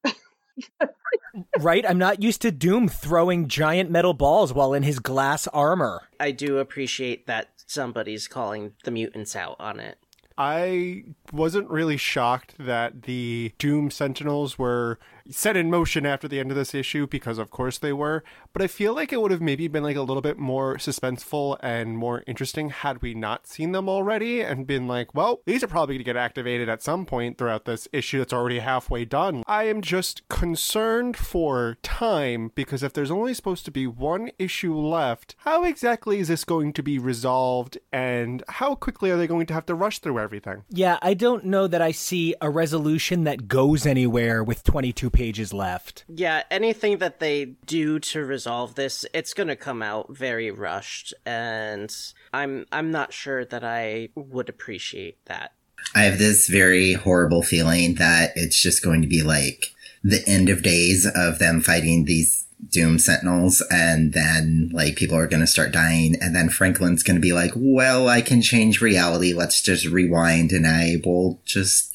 right? 1.59 1.85
I'm 1.87 1.99
not 1.99 2.23
used 2.23 2.43
to 2.43 2.51
Doom 2.51 2.89
throwing 2.89 3.49
giant 3.49 3.91
metal 3.91 4.15
balls 4.15 4.53
while 4.53 4.73
in 4.73 4.83
his 4.83 4.99
glass 4.99 5.47
armor. 5.49 6.03
I 6.19 6.31
do 6.31 6.59
appreciate 6.59 7.27
that 7.27 7.51
somebody's 7.67 8.27
calling 8.29 8.73
the 8.85 8.91
mutants 8.91 9.37
out 9.37 9.57
on 9.61 9.81
it. 9.81 9.99
I 10.37 11.05
wasn't 11.33 11.71
really 11.71 11.97
shocked 11.97 12.55
that 12.59 13.03
the 13.03 13.53
Doom 13.59 13.91
Sentinels 13.91 14.59
were 14.59 14.99
set 15.31 15.57
in 15.57 15.71
motion 15.71 16.05
after 16.05 16.29
the 16.29 16.39
end 16.39 16.51
of 16.51 16.57
this 16.57 16.75
issue 16.75 17.07
because 17.07 17.39
of 17.39 17.51
course 17.51 17.79
they 17.79 17.93
were. 17.93 18.23
But 18.53 18.63
i 18.63 18.67
feel 18.67 18.95
like 18.95 19.13
it 19.13 19.21
would 19.21 19.31
have 19.31 19.41
maybe 19.41 19.69
been 19.69 19.83
like 19.83 19.97
a 19.97 20.03
little 20.03 20.21
bit 20.23 20.39
more 20.39 20.77
suspenseful 20.77 21.57
and 21.61 21.97
more 21.97 22.23
interesting 22.27 22.71
had 22.71 23.03
we 23.03 23.15
not 23.15 23.47
seen 23.47 23.73
them 23.73 23.89
already 23.89 24.41
and 24.41 24.67
been 24.67 24.87
like 24.87 25.15
well 25.15 25.41
these 25.47 25.63
are 25.63 25.69
probably 25.69 25.95
going 25.95 26.01
to 26.01 26.05
get 26.05 26.17
activated 26.17 26.69
at 26.69 26.83
some 26.83 27.07
point 27.07 27.39
throughout 27.39 27.65
this 27.65 27.89
issue 27.93 28.19
that's 28.19 28.33
already 28.33 28.59
halfway 28.59 29.05
done. 29.05 29.43
I 29.47 29.65
am 29.65 29.81
just 29.81 30.29
concerned 30.29 31.17
for 31.17 31.79
time 31.83 32.53
because 32.55 32.83
if 32.83 32.93
there's 32.93 33.11
only 33.11 33.35
supposed 33.35 33.65
to 33.65 33.71
be 33.71 33.87
one 33.87 34.31
issue 34.39 34.77
left 34.77 35.35
how 35.39 35.65
exactly 35.65 36.19
is 36.19 36.29
this 36.29 36.45
going 36.45 36.73
to 36.75 36.83
be 36.83 36.99
resolved 36.99 37.79
and 37.93 38.43
how 38.49 38.75
quickly 38.75 39.11
are 39.11 39.17
they 39.17 39.27
going 39.27 39.47
to 39.47 39.55
have 39.55 39.67
to 39.67 39.75
rush 39.75 39.99
through 40.01 40.19
everything? 40.19 40.65
Yeah 40.69 40.99
i 41.03 41.15
don't 41.15 41.45
know 41.45 41.67
that 41.67 41.83
i 41.83 41.91
see 41.93 42.35
a 42.41 42.51
resolution 42.51 43.25
that 43.25 43.49
goes 43.49 43.87
anywhere 43.87 44.45
with 44.45 44.63
22 44.65 45.11
pages 45.15 45.53
left. 45.53 46.05
Yeah, 46.09 46.43
anything 46.51 46.99
that 46.99 47.21
they 47.21 47.57
do 47.67 47.99
to 48.01 48.25
resolve 48.25 48.75
this, 48.75 49.07
it's 49.15 49.33
going 49.33 49.49
to 49.49 49.57
come 49.57 49.83
out 49.83 50.15
very 50.15 50.51
rushed 50.51 51.15
and 51.25 51.95
I'm 52.33 52.67
I'm 52.73 52.91
not 52.91 53.13
sure 53.13 53.45
that 53.45 53.65
I 53.65 54.11
would 54.15 54.49
appreciate 54.49 55.25
that. 55.27 55.53
I 55.95 56.03
have 56.03 56.19
this 56.19 56.49
very 56.49 56.95
horrible 56.95 57.43
feeling 57.43 57.95
that 57.97 58.33
it's 58.35 58.61
just 58.61 58.83
going 58.83 59.03
to 59.03 59.09
be 59.09 59.23
like 59.23 59.75
the 60.03 60.23
end 60.27 60.49
of 60.49 60.63
days 60.63 61.07
of 61.15 61.39
them 61.39 61.61
fighting 61.61 62.05
these 62.05 62.45
Doom 62.71 62.99
Sentinels, 62.99 63.63
and 63.71 64.13
then 64.13 64.71
like 64.73 64.97
people 64.97 65.17
are 65.17 65.27
going 65.27 65.41
to 65.41 65.47
start 65.47 65.73
dying, 65.73 66.17
and 66.21 66.35
then 66.35 66.49
Franklin's 66.49 67.03
going 67.03 67.17
to 67.17 67.21
be 67.21 67.33
like, 67.33 67.53
"Well, 67.55 68.09
I 68.09 68.23
can 68.23 68.41
change 68.43 68.81
reality. 68.81 69.33
Let's 69.33 69.61
just 69.61 69.87
rewind, 69.87 70.53
and 70.53 70.67
I 70.67 70.97
will 71.05 71.41
just 71.45 71.94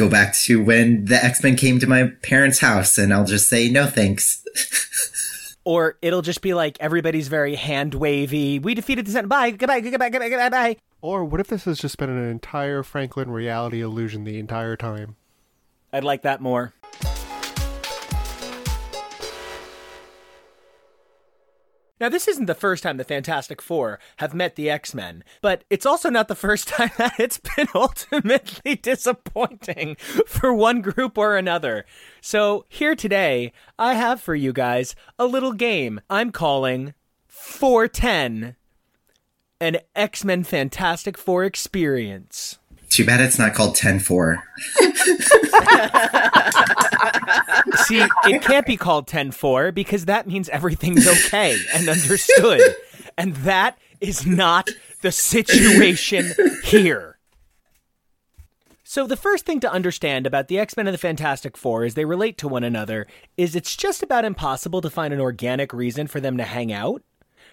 go 0.00 0.08
back 0.08 0.34
to 0.34 0.62
when 0.62 1.04
the 1.04 1.22
X 1.22 1.42
Men 1.42 1.56
came 1.56 1.78
to 1.78 1.86
my 1.86 2.12
parents' 2.22 2.60
house, 2.60 2.96
and 2.96 3.12
I'll 3.12 3.26
just 3.26 3.48
say 3.48 3.70
no 3.70 3.86
thanks. 3.86 4.42
or 5.64 5.98
it'll 6.00 6.22
just 6.22 6.40
be 6.40 6.54
like 6.54 6.78
everybody's 6.80 7.28
very 7.28 7.54
hand 7.54 7.94
wavy. 7.94 8.58
We 8.58 8.74
defeated 8.74 9.06
the 9.06 9.12
Sentinel. 9.12 9.28
Bye. 9.28 9.50
Goodbye. 9.50 9.80
Goodbye. 9.80 10.08
Goodbye. 10.08 10.28
Goodbye. 10.28 10.48
Bye. 10.48 10.76
Or 11.02 11.24
what 11.24 11.40
if 11.40 11.48
this 11.48 11.64
has 11.64 11.78
just 11.78 11.98
been 11.98 12.10
an 12.10 12.28
entire 12.28 12.82
Franklin 12.82 13.30
reality 13.30 13.80
illusion 13.80 14.24
the 14.24 14.38
entire 14.38 14.76
time? 14.76 15.16
I'd 15.92 16.04
like 16.04 16.22
that 16.22 16.40
more. 16.40 16.72
Now, 22.00 22.08
this 22.08 22.26
isn't 22.26 22.46
the 22.46 22.54
first 22.54 22.82
time 22.82 22.96
the 22.96 23.04
Fantastic 23.04 23.60
Four 23.60 24.00
have 24.16 24.32
met 24.32 24.56
the 24.56 24.70
X 24.70 24.94
Men, 24.94 25.22
but 25.42 25.64
it's 25.68 25.84
also 25.84 26.08
not 26.08 26.28
the 26.28 26.34
first 26.34 26.66
time 26.76 26.90
that 26.96 27.20
it's 27.20 27.38
been 27.38 27.68
ultimately 27.74 28.76
disappointing 28.76 29.96
for 30.26 30.54
one 30.54 30.80
group 30.80 31.18
or 31.18 31.36
another. 31.36 31.84
So, 32.22 32.64
here 32.70 32.94
today, 32.94 33.52
I 33.78 33.94
have 33.94 34.20
for 34.20 34.34
you 34.34 34.54
guys 34.54 34.94
a 35.18 35.26
little 35.26 35.52
game 35.52 36.00
I'm 36.08 36.32
calling 36.32 36.94
410 37.28 38.56
an 39.60 39.76
X 39.94 40.24
Men 40.24 40.42
Fantastic 40.42 41.18
Four 41.18 41.44
experience. 41.44 42.59
Too 42.90 43.06
bad 43.06 43.20
it's 43.20 43.38
not 43.38 43.54
called 43.54 43.76
10 43.76 44.00
4. 44.00 44.42
See, 47.86 48.04
it 48.24 48.42
can't 48.42 48.66
be 48.66 48.76
called 48.76 49.06
10 49.06 49.30
4 49.30 49.72
because 49.72 50.06
that 50.06 50.26
means 50.26 50.48
everything's 50.48 51.06
okay 51.06 51.56
and 51.72 51.88
understood. 51.88 52.60
And 53.16 53.36
that 53.36 53.78
is 54.00 54.26
not 54.26 54.68
the 55.02 55.12
situation 55.12 56.32
here. 56.64 57.18
So, 58.82 59.06
the 59.06 59.16
first 59.16 59.46
thing 59.46 59.60
to 59.60 59.70
understand 59.70 60.26
about 60.26 60.48
the 60.48 60.58
X 60.58 60.76
Men 60.76 60.88
and 60.88 60.94
the 60.94 60.98
Fantastic 60.98 61.56
Four 61.56 61.84
as 61.84 61.94
they 61.94 62.04
relate 62.04 62.36
to 62.38 62.48
one 62.48 62.64
another 62.64 63.06
is 63.36 63.54
it's 63.54 63.76
just 63.76 64.02
about 64.02 64.24
impossible 64.24 64.80
to 64.80 64.90
find 64.90 65.14
an 65.14 65.20
organic 65.20 65.72
reason 65.72 66.08
for 66.08 66.18
them 66.18 66.36
to 66.38 66.42
hang 66.42 66.72
out 66.72 67.04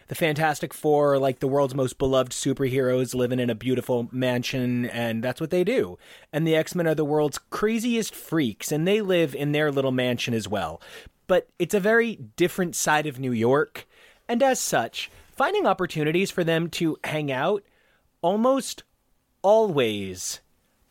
the 0.08 0.16
Fantastic 0.16 0.74
Four 0.74 1.18
like 1.20 1.40
the 1.40 1.48
world's 1.48 1.76
most 1.76 1.98
beloved 1.98 2.32
superheroes 2.32 3.14
living 3.14 3.40
in 3.40 3.50
a 3.50 3.56
beautiful 3.56 4.08
mansion, 4.12 4.86
and 4.86 5.24
that's 5.24 5.42
what 5.42 5.50
they 5.50 5.64
do. 5.64 5.98
And 6.32 6.48
the 6.48 6.56
X 6.56 6.76
Men 6.76 6.88
are 6.88 6.96
the 6.96 7.06
world's 7.06 7.38
craziest 7.50 8.16
freaks, 8.16 8.72
and 8.72 8.88
they 8.88 9.02
live 9.02 9.36
in 9.36 9.52
their 9.52 9.72
little 9.72 9.92
mansion 9.92 10.34
as 10.34 10.48
well. 10.48 10.82
But 11.28 11.50
it's 11.60 11.74
a 11.74 11.80
very 11.80 12.16
different 12.16 12.76
side 12.76 13.06
of 13.06 13.20
New 13.20 13.34
York, 13.34 13.86
and 14.30 14.42
as 14.42 14.60
such, 14.60 15.12
finding 15.32 15.68
opportunities 15.68 16.32
for 16.32 16.44
them 16.44 16.70
to 16.72 16.98
hang 17.04 17.32
out 17.32 17.64
almost 18.22 18.84
always, 19.42 20.40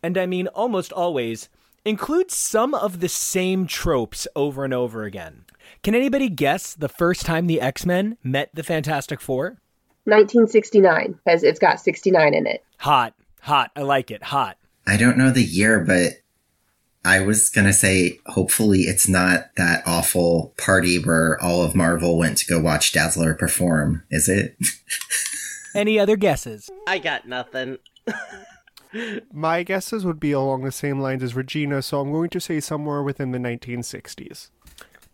and 0.03 0.19
I 0.19 0.27
mean 0.27 0.47
almost 0.49 0.93
always, 0.93 1.49
includes 1.87 2.35
some 2.35 2.75
of 2.75 3.01
the 3.01 3.09
same 3.09 3.67
tropes 3.67 4.29
over 4.37 4.65
and 4.65 4.75
over 4.75 5.05
again. 5.05 5.46
Can 5.83 5.95
anybody 5.95 6.29
guess 6.29 6.75
the 6.75 6.89
first 6.89 7.25
time 7.25 7.47
the 7.47 7.61
X 7.61 7.87
Men 7.87 8.17
met 8.23 8.51
the 8.55 8.63
Fantastic 8.63 9.21
Four? 9.21 9.59
1969, 10.05 11.19
because 11.25 11.43
it's 11.43 11.59
got 11.59 11.81
69 11.81 12.35
in 12.35 12.47
it. 12.47 12.65
Hot, 12.79 13.15
hot. 13.41 13.73
I 13.75 13.83
like 13.83 14.11
it. 14.11 14.23
Hot. 14.23 14.57
I 14.87 14.97
don't 14.97 15.19
know 15.19 15.31
the 15.31 15.43
year, 15.43 15.81
but 15.81 16.13
I 17.05 17.21
was 17.21 17.51
going 17.51 17.67
to 17.67 17.73
say, 17.73 18.19
hopefully, 18.27 18.83
it's 18.83 19.09
not 19.09 19.55
that 19.57 19.83
awful 19.87 20.55
party 20.59 20.99
where 21.03 21.41
all 21.43 21.63
of 21.63 21.75
Marvel 21.75 22.19
went 22.19 22.39
to 22.39 22.47
go 22.47 22.61
watch 22.61 22.93
Dazzler 22.93 23.35
perform, 23.35 24.05
is 24.11 24.29
it? 24.29 24.57
Any 25.75 25.99
other 25.99 26.17
guesses? 26.17 26.71
I 26.87 26.99
got 26.99 27.29
nothing. 27.29 27.79
My 29.33 29.63
guesses 29.63 30.05
would 30.05 30.19
be 30.19 30.33
along 30.33 30.65
the 30.65 30.73
same 30.73 31.01
lines 31.01 31.23
as 31.23 31.35
Regina, 31.35 31.83
so 31.83 32.01
I'm 32.01 32.13
going 32.13 32.31
to 32.31 32.41
say 32.41 32.61
somewhere 32.61 33.03
within 33.03 33.33
the 33.33 33.39
1960s. 33.39 34.51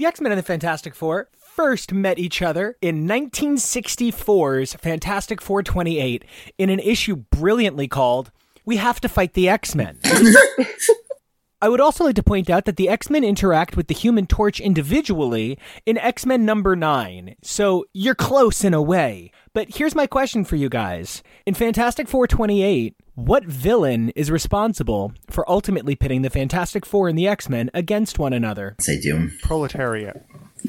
The 0.03 0.09
X 0.09 0.21
Men 0.21 0.33
and 0.33 0.39
the 0.41 0.43
Fantastic 0.43 0.97
Four 0.97 1.29
first 1.37 1.93
met 1.93 2.19
each 2.19 2.43
other 2.43 2.77
in 2.83 3.07
1964's 3.07 4.75
Fantastic 4.75 5.41
Four 5.41 5.63
28 5.63 6.25
in 6.59 6.71
an 6.71 6.81
issue 6.81 7.15
brilliantly 7.15 7.87
called 7.87 8.33
We 8.65 8.79
Have 8.79 9.01
to 9.03 9.09
Fight 9.09 9.35
the 9.35 9.49
X 9.49 9.77
Men. 9.77 10.01
I 11.63 11.69
would 11.69 11.81
also 11.81 12.03
like 12.03 12.17
to 12.17 12.25
point 12.25 12.51
out 12.51 12.65
that 12.65 12.75
the 12.75 12.89
X 12.89 13.09
Men 13.09 13.23
interact 13.23 13.77
with 13.77 13.87
the 13.87 13.95
Human 13.95 14.27
Torch 14.27 14.59
individually 14.59 15.57
in 15.87 15.97
X 15.97 16.27
Men 16.27 16.45
number 16.45 16.75
9, 16.75 17.37
so 17.41 17.85
you're 17.95 18.17
close 18.17 18.65
in 18.65 18.75
a 18.75 18.83
way. 18.83 19.31
But 19.55 19.77
here's 19.77 19.95
my 19.95 20.09
question 20.09 20.45
for 20.45 20.57
you 20.57 20.69
guys. 20.69 21.23
In 21.47 21.55
Fantastic 21.55 22.09
Four 22.09 22.27
28, 22.27 22.97
what 23.15 23.45
villain 23.45 24.09
is 24.11 24.29
responsible 24.29 25.13
for 25.31 25.49
ultimately 25.49 25.95
pitting 25.95 26.23
the 26.23 26.31
Fantastic 26.31 26.85
Four 26.85 27.09
and 27.09 27.17
the 27.17 27.29
X 27.29 27.49
Men 27.49 27.71
against 27.73 28.19
one 28.19 28.33
another? 28.33 28.75
Say 28.81 29.01
Doom. 29.01 29.31
Proletariat. 29.45 30.27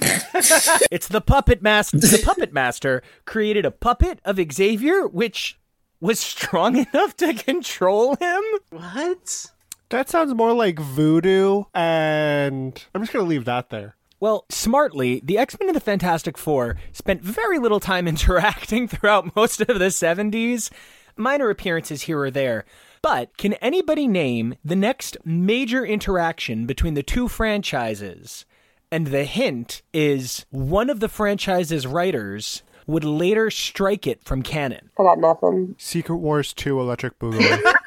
it's 0.92 1.08
the 1.08 1.22
puppet 1.22 1.64
master. 1.64 1.98
The 1.98 2.22
puppet 2.24 2.54
master 2.54 3.02
created 3.26 3.66
a 3.66 3.72
puppet 3.72 4.20
of 4.24 4.40
Xavier, 4.52 5.08
which 5.08 5.58
was 6.00 6.20
strong 6.20 6.76
enough 6.94 7.18
to 7.18 7.34
control 7.34 8.16
him. 8.18 8.44
What? 8.70 9.52
That 9.94 10.10
sounds 10.10 10.34
more 10.34 10.54
like 10.54 10.80
voodoo, 10.80 11.66
and 11.72 12.84
I'm 12.96 13.02
just 13.04 13.14
gonna 13.14 13.26
leave 13.26 13.46
that 13.46 13.70
there. 13.70 13.96
Well, 14.20 14.46
smartly, 14.50 15.22
the 15.24 15.38
X 15.38 15.56
Men 15.60 15.70
and 15.70 15.76
the 15.76 15.80
Fantastic 15.80 16.36
Four 16.36 16.78
spent 16.92 17.22
very 17.22 17.60
little 17.60 17.80
time 17.80 18.08
interacting 18.08 18.88
throughout 18.88 19.36
most 19.36 19.62
of 19.62 19.68
the 19.68 19.90
70s 19.90 20.72
minor 21.16 21.52
appearances 21.52 22.02
here 22.02 22.20
or 22.20 22.32
there. 22.32 22.66
But 23.04 23.38
can 23.38 23.54
anybody 23.62 24.08
name 24.08 24.56
the 24.66 24.76
next 24.76 25.16
major 25.24 25.86
interaction 25.86 26.66
between 26.66 26.96
the 26.96 27.04
two 27.04 27.28
franchises? 27.28 28.48
And 28.92 29.06
the 29.06 29.26
hint 29.26 29.84
is 29.94 30.48
one 30.50 30.90
of 30.90 31.02
the 31.02 31.10
franchise's 31.10 31.86
writers 31.86 32.64
would 32.88 33.04
later 33.04 33.52
strike 33.52 34.08
it 34.08 34.24
from 34.24 34.42
canon. 34.42 34.90
I 35.00 35.04
got 35.04 35.20
nothing. 35.20 35.76
Secret 35.78 36.18
Wars 36.18 36.52
2 36.52 36.80
Electric 36.80 37.20
Boogaloo. 37.20 37.76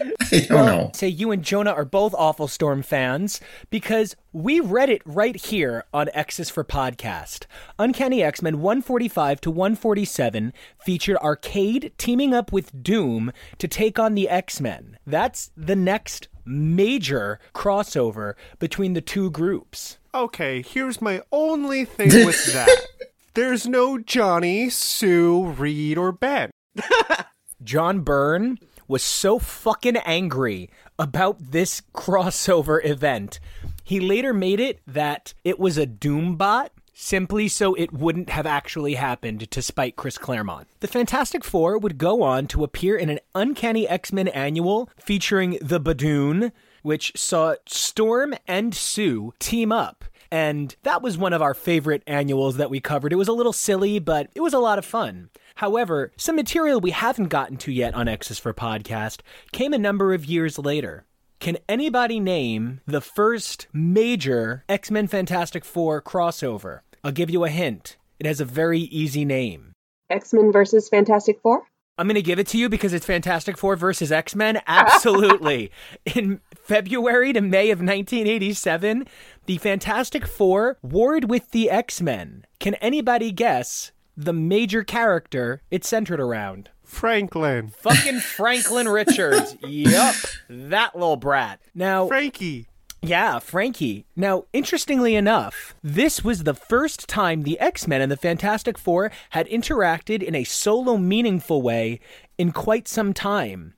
I 0.32 0.46
don't 0.48 0.66
know. 0.66 0.90
Say 0.94 1.08
you 1.08 1.30
and 1.30 1.42
Jonah 1.42 1.72
are 1.72 1.84
both 1.84 2.14
Awful 2.14 2.48
Storm 2.48 2.82
fans 2.82 3.40
because 3.70 4.16
we 4.32 4.60
read 4.60 4.90
it 4.90 5.02
right 5.04 5.36
here 5.36 5.84
on 5.92 6.08
X's 6.14 6.50
for 6.50 6.64
Podcast. 6.64 7.46
Uncanny 7.78 8.22
X 8.22 8.42
Men 8.42 8.60
145 8.60 9.40
to 9.42 9.50
147 9.50 10.52
featured 10.84 11.16
Arcade 11.18 11.92
teaming 11.98 12.32
up 12.34 12.52
with 12.52 12.82
Doom 12.82 13.32
to 13.58 13.68
take 13.68 13.98
on 13.98 14.14
the 14.14 14.28
X 14.28 14.60
Men. 14.60 14.98
That's 15.06 15.50
the 15.56 15.76
next 15.76 16.28
major 16.44 17.38
crossover 17.54 18.34
between 18.58 18.94
the 18.94 19.00
two 19.00 19.30
groups. 19.30 19.98
Okay, 20.14 20.62
here's 20.62 21.00
my 21.00 21.22
only 21.30 21.84
thing 21.84 22.26
with 22.26 22.44
that. 22.52 22.86
There's 23.34 23.66
no 23.66 23.98
Johnny, 23.98 24.68
Sue, 24.68 25.46
Reed, 25.46 25.96
or 25.96 26.12
Ben. 26.12 26.50
John 27.62 28.00
Byrne 28.00 28.58
was 28.92 29.02
so 29.02 29.38
fucking 29.38 29.96
angry 29.96 30.68
about 30.98 31.50
this 31.50 31.80
crossover 31.94 32.84
event. 32.84 33.40
He 33.82 33.98
later 33.98 34.34
made 34.34 34.60
it 34.60 34.80
that 34.86 35.32
it 35.44 35.58
was 35.58 35.78
a 35.78 35.86
Doom 35.86 36.36
bot 36.36 36.70
simply 36.92 37.48
so 37.48 37.74
it 37.74 37.90
wouldn't 37.90 38.28
have 38.28 38.44
actually 38.44 38.94
happened 38.94 39.50
to 39.50 39.62
spite 39.62 39.96
Chris 39.96 40.18
Claremont. 40.18 40.68
The 40.80 40.88
Fantastic 40.88 41.42
Four 41.42 41.78
would 41.78 41.96
go 41.96 42.22
on 42.22 42.46
to 42.48 42.64
appear 42.64 42.94
in 42.96 43.08
an 43.08 43.18
Uncanny 43.34 43.88
X-Men 43.88 44.28
annual 44.28 44.90
featuring 44.98 45.58
the 45.62 45.80
Badoon, 45.80 46.52
which 46.82 47.12
saw 47.16 47.54
Storm 47.66 48.34
and 48.46 48.74
Sue 48.74 49.32
team 49.38 49.72
up. 49.72 50.04
And 50.30 50.76
that 50.82 51.02
was 51.02 51.16
one 51.16 51.32
of 51.32 51.42
our 51.42 51.54
favorite 51.54 52.02
annuals 52.06 52.58
that 52.58 52.70
we 52.70 52.80
covered. 52.80 53.12
It 53.12 53.16
was 53.16 53.28
a 53.28 53.32
little 53.32 53.52
silly, 53.54 53.98
but 53.98 54.28
it 54.34 54.40
was 54.40 54.54
a 54.54 54.58
lot 54.58 54.78
of 54.78 54.84
fun. 54.84 55.30
However, 55.56 56.12
some 56.16 56.36
material 56.36 56.80
we 56.80 56.90
haven't 56.90 57.28
gotten 57.28 57.56
to 57.58 57.72
yet 57.72 57.94
on 57.94 58.08
X's 58.08 58.38
for 58.38 58.54
Podcast 58.54 59.20
came 59.52 59.72
a 59.72 59.78
number 59.78 60.14
of 60.14 60.24
years 60.24 60.58
later. 60.58 61.04
Can 61.40 61.58
anybody 61.68 62.20
name 62.20 62.80
the 62.86 63.00
first 63.00 63.66
major 63.72 64.64
X 64.68 64.90
Men 64.90 65.08
Fantastic 65.08 65.64
Four 65.64 66.00
crossover? 66.00 66.80
I'll 67.02 67.10
give 67.10 67.30
you 67.30 67.44
a 67.44 67.50
hint. 67.50 67.96
It 68.20 68.26
has 68.26 68.40
a 68.40 68.44
very 68.44 68.80
easy 68.80 69.24
name. 69.24 69.72
X 70.08 70.32
Men 70.32 70.52
versus 70.52 70.88
Fantastic 70.88 71.40
Four. 71.42 71.64
I'm 71.98 72.06
going 72.06 72.14
to 72.14 72.22
give 72.22 72.38
it 72.38 72.46
to 72.48 72.58
you 72.58 72.68
because 72.68 72.92
it's 72.92 73.04
Fantastic 73.04 73.58
Four 73.58 73.76
versus 73.76 74.12
X 74.12 74.34
Men. 74.34 74.60
Absolutely. 74.66 75.72
In 76.14 76.40
February 76.54 77.32
to 77.32 77.40
May 77.40 77.70
of 77.70 77.80
1987, 77.80 79.06
the 79.46 79.58
Fantastic 79.58 80.26
Four 80.26 80.78
warred 80.80 81.28
with 81.28 81.50
the 81.50 81.68
X 81.68 82.00
Men. 82.00 82.46
Can 82.60 82.74
anybody 82.76 83.32
guess 83.32 83.90
the 84.16 84.32
major 84.32 84.84
character 84.84 85.62
it's 85.70 85.88
centered 85.88 86.20
around? 86.20 86.70
Franklin. 86.84 87.68
Fucking 87.68 88.20
Franklin 88.20 88.88
Richards. 89.00 89.56
yup. 89.66 90.14
That 90.48 90.94
little 90.94 91.16
brat. 91.16 91.60
Now, 91.74 92.06
Frankie. 92.06 92.66
yeah, 93.00 93.38
Frankie. 93.38 94.04
Now, 94.14 94.44
interestingly 94.52 95.14
enough, 95.14 95.74
this 95.82 96.22
was 96.22 96.44
the 96.44 96.52
first 96.54 97.08
time 97.08 97.42
the 97.42 97.58
X 97.58 97.88
Men 97.88 98.02
and 98.02 98.12
the 98.12 98.16
Fantastic 98.18 98.76
Four 98.76 99.10
had 99.30 99.46
interacted 99.48 100.22
in 100.22 100.34
a 100.34 100.44
solo, 100.44 100.98
meaningful 100.98 101.62
way 101.62 101.98
in 102.36 102.52
quite 102.52 102.86
some 102.88 103.14
time. 103.14 103.72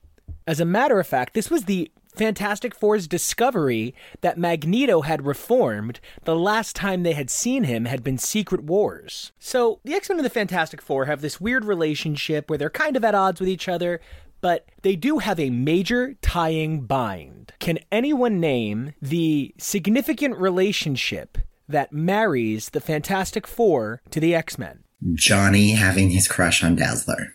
As 0.45 0.59
a 0.59 0.65
matter 0.65 0.99
of 0.99 1.07
fact, 1.07 1.33
this 1.33 1.49
was 1.49 1.63
the 1.65 1.89
Fantastic 2.15 2.73
Four's 2.73 3.07
discovery 3.07 3.93
that 4.21 4.37
Magneto 4.37 5.01
had 5.01 5.25
reformed. 5.25 5.99
The 6.23 6.35
last 6.35 6.75
time 6.75 7.03
they 7.03 7.13
had 7.13 7.29
seen 7.29 7.65
him 7.65 7.85
had 7.85 8.03
been 8.03 8.17
Secret 8.17 8.63
Wars. 8.63 9.31
So, 9.37 9.79
the 9.83 9.93
X 9.93 10.09
Men 10.09 10.19
and 10.19 10.25
the 10.25 10.29
Fantastic 10.29 10.81
Four 10.81 11.05
have 11.05 11.21
this 11.21 11.39
weird 11.39 11.65
relationship 11.65 12.49
where 12.49 12.57
they're 12.57 12.69
kind 12.69 12.95
of 12.95 13.03
at 13.03 13.15
odds 13.15 13.39
with 13.39 13.49
each 13.49 13.67
other, 13.67 14.01
but 14.41 14.67
they 14.81 14.95
do 14.95 15.19
have 15.19 15.39
a 15.39 15.49
major 15.49 16.15
tying 16.21 16.81
bind. 16.81 17.53
Can 17.59 17.79
anyone 17.91 18.39
name 18.39 18.93
the 19.01 19.53
significant 19.57 20.37
relationship 20.37 21.37
that 21.67 21.91
marries 21.91 22.69
the 22.69 22.81
Fantastic 22.81 23.45
Four 23.45 24.01
to 24.11 24.19
the 24.19 24.33
X 24.33 24.57
Men? 24.57 24.84
Johnny 25.13 25.71
having 25.71 26.09
his 26.09 26.27
crush 26.27 26.63
on 26.63 26.75
Dazzler. 26.75 27.33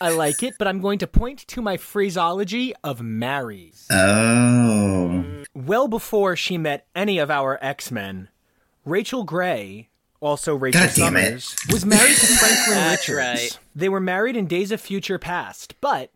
I 0.00 0.10
like 0.10 0.42
it, 0.42 0.54
but 0.58 0.66
I'm 0.68 0.80
going 0.80 0.98
to 0.98 1.06
point 1.06 1.46
to 1.48 1.62
my 1.62 1.76
phraseology 1.76 2.74
of 2.82 3.00
marries. 3.00 3.86
Oh. 3.90 5.24
Well 5.54 5.88
before 5.88 6.36
she 6.36 6.58
met 6.58 6.86
any 6.94 7.18
of 7.18 7.30
our 7.30 7.58
X 7.62 7.90
Men, 7.90 8.28
Rachel 8.84 9.24
Gray, 9.24 9.88
also 10.20 10.54
Rachel 10.54 10.82
God. 10.82 10.90
Summers, 10.90 11.56
was 11.70 11.84
married 11.86 12.16
to 12.16 12.26
Franklin 12.38 12.76
That's 12.76 13.08
Richards. 13.08 13.18
right. 13.18 13.58
They 13.74 13.88
were 13.88 14.00
married 14.00 14.36
in 14.36 14.46
Days 14.46 14.72
of 14.72 14.80
Future 14.80 15.18
Past, 15.18 15.74
but 15.80 16.10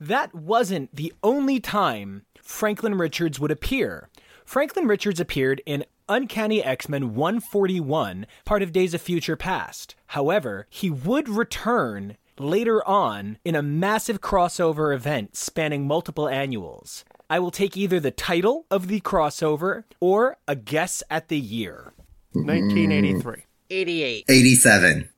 that 0.00 0.34
wasn't 0.34 0.94
the 0.94 1.12
only 1.22 1.60
time 1.60 2.22
Franklin 2.42 2.96
Richards 2.96 3.38
would 3.40 3.50
appear. 3.50 4.08
Franklin 4.44 4.86
Richards 4.86 5.20
appeared 5.20 5.62
in 5.66 5.84
Uncanny 6.08 6.62
X 6.62 6.88
Men 6.88 7.14
141, 7.14 8.26
part 8.44 8.62
of 8.62 8.72
Days 8.72 8.94
of 8.94 9.00
Future 9.00 9.36
Past. 9.36 9.96
However, 10.08 10.66
he 10.70 10.88
would 10.88 11.28
return 11.28 12.16
later 12.38 12.86
on 12.86 13.38
in 13.44 13.56
a 13.56 13.62
massive 13.62 14.20
crossover 14.20 14.94
event 14.94 15.36
spanning 15.36 15.86
multiple 15.86 16.28
annuals. 16.28 17.04
I 17.28 17.40
will 17.40 17.50
take 17.50 17.76
either 17.76 17.98
the 17.98 18.12
title 18.12 18.66
of 18.70 18.86
the 18.86 19.00
crossover 19.00 19.82
or 19.98 20.36
a 20.46 20.54
guess 20.54 21.02
at 21.10 21.28
the 21.28 21.38
year. 21.38 21.92
1983. 22.32 23.42
88. 23.70 24.24
87. 24.28 25.08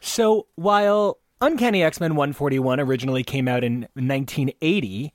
So 0.00 0.46
while 0.56 1.18
Uncanny 1.40 1.82
X 1.82 2.00
Men 2.00 2.16
141 2.16 2.80
originally 2.80 3.24
came 3.24 3.48
out 3.48 3.64
in 3.64 3.88
1980, 3.94 5.12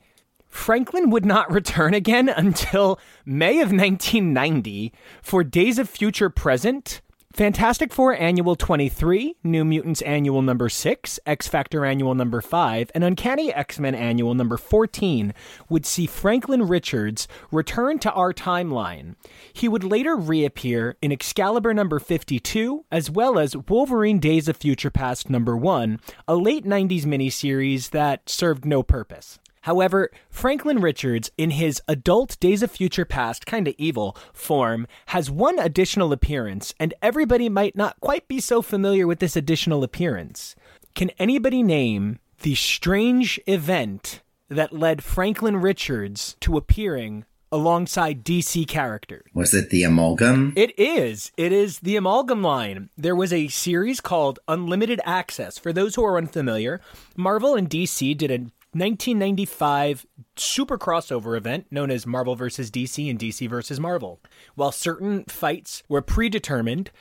Franklin 0.56 1.12
would 1.12 1.26
not 1.26 1.52
return 1.52 1.94
again 1.94 2.28
until 2.30 2.98
May 3.24 3.60
of 3.60 3.72
1990 3.72 4.94
for 5.22 5.44
Days 5.44 5.78
of 5.78 5.88
Future 5.88 6.30
Present, 6.30 7.02
Fantastic 7.34 7.94
Four 7.94 8.16
Annual 8.16 8.56
23, 8.56 9.36
New 9.44 9.66
Mutants 9.66 10.02
Annual 10.02 10.42
number 10.42 10.70
6, 10.70 11.20
X 11.26 11.48
Factor 11.48 11.86
Annual 11.86 12.16
number 12.16 12.42
5, 12.42 12.90
and 12.96 13.04
Uncanny 13.04 13.54
X 13.54 13.80
Men 13.80 13.94
Annual 13.94 14.34
number 14.34 14.58
14 14.58 15.34
would 15.70 15.86
see 15.86 16.08
Franklin 16.08 16.64
Richards 16.64 17.28
return 17.52 18.00
to 18.00 18.12
our 18.14 18.34
timeline. 18.34 19.16
He 19.54 19.68
would 19.68 19.84
later 19.84 20.16
reappear 20.16 20.96
in 21.02 21.12
Excalibur 21.12 21.74
number 21.74 22.00
52, 22.00 22.86
as 22.92 23.12
well 23.12 23.38
as 23.38 23.58
Wolverine 23.58 24.20
Days 24.20 24.48
of 24.48 24.58
Future 24.58 24.90
Past 24.90 25.30
number 25.30 25.56
1, 25.56 26.00
a 26.30 26.36
late 26.36 26.66
90s 26.66 27.04
miniseries 27.04 27.90
that 27.90 28.30
served 28.30 28.66
no 28.66 28.82
purpose. 28.82 29.38
However, 29.66 30.12
Franklin 30.30 30.80
Richards, 30.80 31.32
in 31.40 31.50
his 31.50 31.82
adult 31.88 32.40
Days 32.40 32.62
of 32.62 32.70
Future 32.70 33.04
Past, 33.04 33.48
kinda 33.48 33.74
evil 33.80 34.16
form, 34.32 34.86
has 35.08 35.32
one 35.32 35.58
additional 35.58 36.14
appearance, 36.14 36.76
and 36.80 36.94
everybody 37.02 37.50
might 37.50 37.76
not 37.76 38.00
quite 38.00 38.28
be 38.28 38.40
so 38.40 38.62
familiar 38.62 39.08
with 39.08 39.18
this 39.18 39.36
additional 39.36 39.84
appearance. 39.84 40.56
Can 40.94 41.10
anybody 41.18 41.64
name 41.64 42.20
the 42.44 42.54
strange 42.54 43.40
event 43.48 44.22
that 44.50 44.72
led 44.72 45.04
Franklin 45.04 45.58
Richards 45.58 46.36
to 46.42 46.58
appearing 46.58 47.26
alongside 47.52 48.24
DC 48.24 48.68
characters? 48.68 49.24
Was 49.34 49.56
it 49.56 49.72
the 49.72 49.82
amalgam? 49.82 50.54
It 50.56 50.78
is. 50.78 51.32
It 51.38 51.52
is 51.52 51.80
the 51.80 51.96
amalgam 51.96 52.44
line. 52.44 52.92
There 52.96 53.16
was 53.16 53.34
a 53.34 53.48
series 53.48 54.00
called 54.00 54.38
Unlimited 54.48 55.02
Access. 55.06 55.58
For 55.58 55.74
those 55.74 55.96
who 55.96 56.06
are 56.06 56.20
unfamiliar, 56.20 56.82
Marvel 57.18 57.56
and 57.56 57.68
DC 57.68 58.16
did 58.16 58.30
a 58.30 58.46
1995 58.76 60.06
super 60.36 60.78
crossover 60.78 61.38
event 61.38 61.66
known 61.72 61.90
as 61.90 62.06
Marvel 62.06 62.36
vs. 62.36 62.70
DC 62.70 63.10
and 63.10 63.18
DC 63.18 63.50
vs. 63.50 63.80
Marvel. 63.80 64.20
While 64.56 64.74
certain 64.74 65.24
fights 65.26 65.82
were 65.88 66.02
predetermined, 66.02 66.92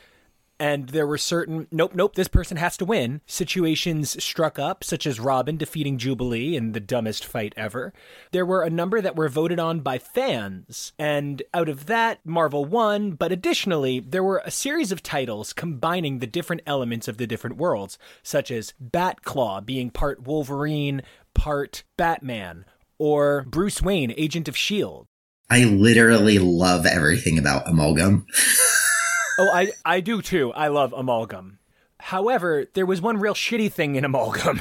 and 0.61 0.91
there 0.91 1.07
were 1.07 1.19
certain 1.19 1.67
nope 1.71 1.95
nope 1.95 2.15
this 2.15 2.29
person 2.29 2.57
has 2.57 2.77
to 2.77 2.85
win 2.85 3.21
situations 3.27 4.23
struck 4.23 4.59
up 4.59 4.85
such 4.85 5.07
as 5.07 5.19
robin 5.19 5.57
defeating 5.57 5.99
jubilee 5.99 6.55
in 6.57 6.73
the 6.73 6.81
dumbest 6.81 7.25
fight 7.25 7.53
ever 7.57 7.93
there 8.33 8.47
were 8.47 8.63
a 8.63 8.71
number 8.71 9.01
that 9.01 9.17
were 9.17 9.29
voted 9.29 9.59
on 9.59 9.81
by 9.81 9.99
fans 9.99 10.93
and 10.99 11.43
out 11.53 11.69
of 11.69 11.87
that 11.87 12.21
marvel 12.25 12.65
won 12.65 13.13
but 13.13 13.33
additionally 13.33 13.99
there 14.01 14.25
were 14.25 14.43
a 14.45 14.51
series 14.51 14.93
of 14.93 15.03
titles 15.03 15.53
combining 15.53 16.19
the 16.19 16.27
different 16.27 16.63
elements 16.67 17.09
of 17.09 17.17
the 17.17 17.27
different 17.27 17.57
worlds 17.57 17.99
such 18.23 18.51
as 18.51 18.75
batclaw 18.83 19.65
being 19.65 19.91
part 19.91 20.23
wolverine 20.23 21.03
part 21.35 21.83
batman 21.97 22.65
or 22.99 23.45
bruce 23.49 23.83
wayne 23.83 24.15
agent 24.17 24.49
of 24.49 24.57
shield 24.57 25.07
I 25.51 25.65
literally 25.65 26.39
love 26.39 26.87
everything 26.87 27.39
about 27.39 27.69
amalgam. 27.69 28.27
Oh, 29.37 29.51
I 29.53 29.73
I 29.85 30.01
do 30.01 30.23
too. 30.23 30.53
I 30.53 30.69
love 30.69 30.93
amalgam. 30.93 31.59
However, 31.99 32.67
there 32.75 32.87
was 32.87 33.01
one 33.01 33.19
real 33.19 33.35
shitty 33.35 33.73
thing 33.73 33.97
in 33.97 34.05
amalgam. 34.05 34.61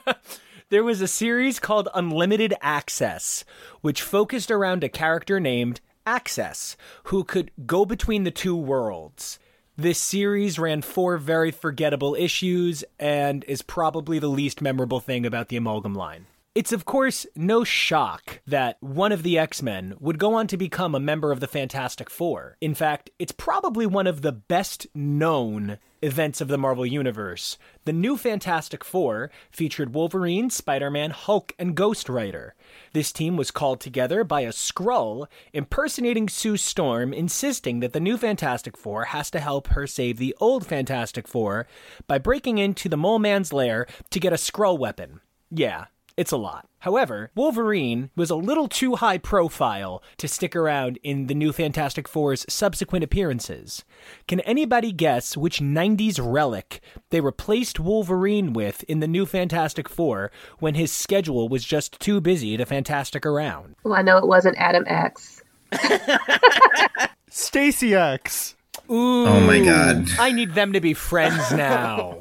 there 0.70 0.82
was 0.82 1.02
a 1.02 1.06
series 1.06 1.60
called 1.60 1.88
Unlimited 1.94 2.54
Access, 2.62 3.44
which 3.82 4.00
focused 4.00 4.50
around 4.50 4.82
a 4.82 4.88
character 4.88 5.38
named 5.38 5.80
Access, 6.06 6.76
who 7.04 7.22
could 7.22 7.50
go 7.66 7.84
between 7.84 8.24
the 8.24 8.30
two 8.30 8.56
worlds. 8.56 9.38
This 9.80 10.00
series 10.00 10.58
ran 10.58 10.82
four 10.82 11.18
very 11.18 11.52
forgettable 11.52 12.16
issues 12.16 12.82
and 12.98 13.44
is 13.44 13.62
probably 13.62 14.18
the 14.18 14.26
least 14.26 14.60
memorable 14.60 14.98
thing 14.98 15.24
about 15.24 15.50
the 15.50 15.56
amalgam 15.56 15.94
line. 15.94 16.26
It's, 16.52 16.72
of 16.72 16.84
course, 16.84 17.28
no 17.36 17.62
shock 17.62 18.40
that 18.44 18.78
one 18.80 19.12
of 19.12 19.22
the 19.22 19.38
X 19.38 19.62
Men 19.62 19.94
would 20.00 20.18
go 20.18 20.34
on 20.34 20.48
to 20.48 20.56
become 20.56 20.96
a 20.96 21.00
member 21.00 21.30
of 21.30 21.38
the 21.38 21.46
Fantastic 21.46 22.10
Four. 22.10 22.56
In 22.60 22.74
fact, 22.74 23.10
it's 23.20 23.30
probably 23.30 23.86
one 23.86 24.08
of 24.08 24.22
the 24.22 24.32
best 24.32 24.88
known 24.96 25.78
events 26.02 26.40
of 26.40 26.48
the 26.48 26.58
Marvel 26.58 26.84
Universe. 26.84 27.56
The 27.84 27.92
new 27.92 28.16
Fantastic 28.16 28.82
Four 28.82 29.30
featured 29.52 29.94
Wolverine, 29.94 30.50
Spider 30.50 30.90
Man, 30.90 31.10
Hulk, 31.10 31.52
and 31.56 31.76
Ghost 31.76 32.08
Rider. 32.08 32.56
This 32.92 33.12
team 33.12 33.36
was 33.36 33.50
called 33.50 33.80
together 33.80 34.24
by 34.24 34.42
a 34.42 34.52
Skrull 34.52 35.26
impersonating 35.52 36.28
Sue 36.28 36.56
Storm, 36.56 37.12
insisting 37.12 37.80
that 37.80 37.92
the 37.92 38.00
new 38.00 38.16
Fantastic 38.16 38.76
Four 38.76 39.06
has 39.06 39.30
to 39.30 39.40
help 39.40 39.68
her 39.68 39.86
save 39.86 40.18
the 40.18 40.36
old 40.40 40.66
Fantastic 40.66 41.28
Four 41.28 41.66
by 42.06 42.18
breaking 42.18 42.58
into 42.58 42.88
the 42.88 42.96
Mole 42.96 43.18
Man's 43.18 43.52
lair 43.52 43.86
to 44.10 44.20
get 44.20 44.32
a 44.32 44.36
Skrull 44.36 44.78
weapon. 44.78 45.20
Yeah, 45.50 45.86
it's 46.18 46.32
a 46.32 46.36
lot. 46.36 46.66
However, 46.80 47.30
Wolverine 47.36 48.10
was 48.16 48.28
a 48.28 48.34
little 48.34 48.66
too 48.66 48.96
high 48.96 49.18
profile 49.18 50.02
to 50.16 50.26
stick 50.26 50.56
around 50.56 50.98
in 51.04 51.28
the 51.28 51.34
new 51.34 51.52
Fantastic 51.52 52.08
Four's 52.08 52.44
subsequent 52.48 53.04
appearances. 53.04 53.84
Can 54.26 54.40
anybody 54.40 54.90
guess 54.90 55.36
which 55.36 55.60
90s 55.60 56.18
relic 56.20 56.80
they 57.10 57.20
replaced 57.20 57.78
Wolverine 57.78 58.52
with 58.52 58.82
in 58.84 58.98
the 58.98 59.06
new 59.06 59.26
Fantastic 59.26 59.88
Four 59.88 60.32
when 60.58 60.74
his 60.74 60.90
schedule 60.90 61.48
was 61.48 61.64
just 61.64 62.00
too 62.00 62.20
busy 62.20 62.56
to 62.56 62.66
fantastic 62.66 63.24
around? 63.24 63.76
Well, 63.84 63.94
I 63.94 64.02
know 64.02 64.18
it 64.18 64.26
wasn't 64.26 64.56
Adam 64.58 64.84
X. 64.88 65.40
Stacy 67.28 67.94
X. 67.94 68.56
Ooh. 68.90 69.26
Oh 69.26 69.40
my 69.40 69.60
God. 69.64 70.08
I 70.18 70.32
need 70.32 70.54
them 70.54 70.72
to 70.72 70.80
be 70.80 70.94
friends 70.94 71.52
now. 71.52 72.18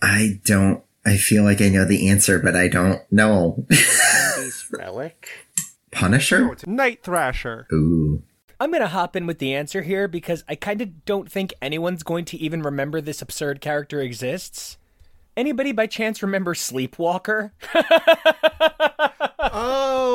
I 0.00 0.40
don't. 0.44 0.83
I 1.06 1.16
feel 1.16 1.44
like 1.44 1.60
I 1.60 1.68
know 1.68 1.84
the 1.84 2.08
answer, 2.08 2.38
but 2.38 2.56
I 2.56 2.68
don't 2.68 3.00
know. 3.12 3.66
He's 3.68 4.66
relic. 4.72 5.28
Punisher? 5.90 6.50
It's 6.52 6.66
Night 6.66 7.02
Thrasher. 7.02 7.66
Ooh. 7.72 8.22
I'm 8.58 8.70
going 8.70 8.80
to 8.80 8.88
hop 8.88 9.14
in 9.16 9.26
with 9.26 9.38
the 9.38 9.54
answer 9.54 9.82
here 9.82 10.08
because 10.08 10.44
I 10.48 10.54
kind 10.54 10.80
of 10.80 11.04
don't 11.04 11.30
think 11.30 11.52
anyone's 11.60 12.02
going 12.02 12.24
to 12.26 12.36
even 12.38 12.62
remember 12.62 13.00
this 13.00 13.20
absurd 13.20 13.60
character 13.60 14.00
exists. 14.00 14.78
Anybody 15.36 15.72
by 15.72 15.86
chance 15.86 16.22
remember 16.22 16.54
Sleepwalker? 16.54 17.50
Oh, 17.74 17.82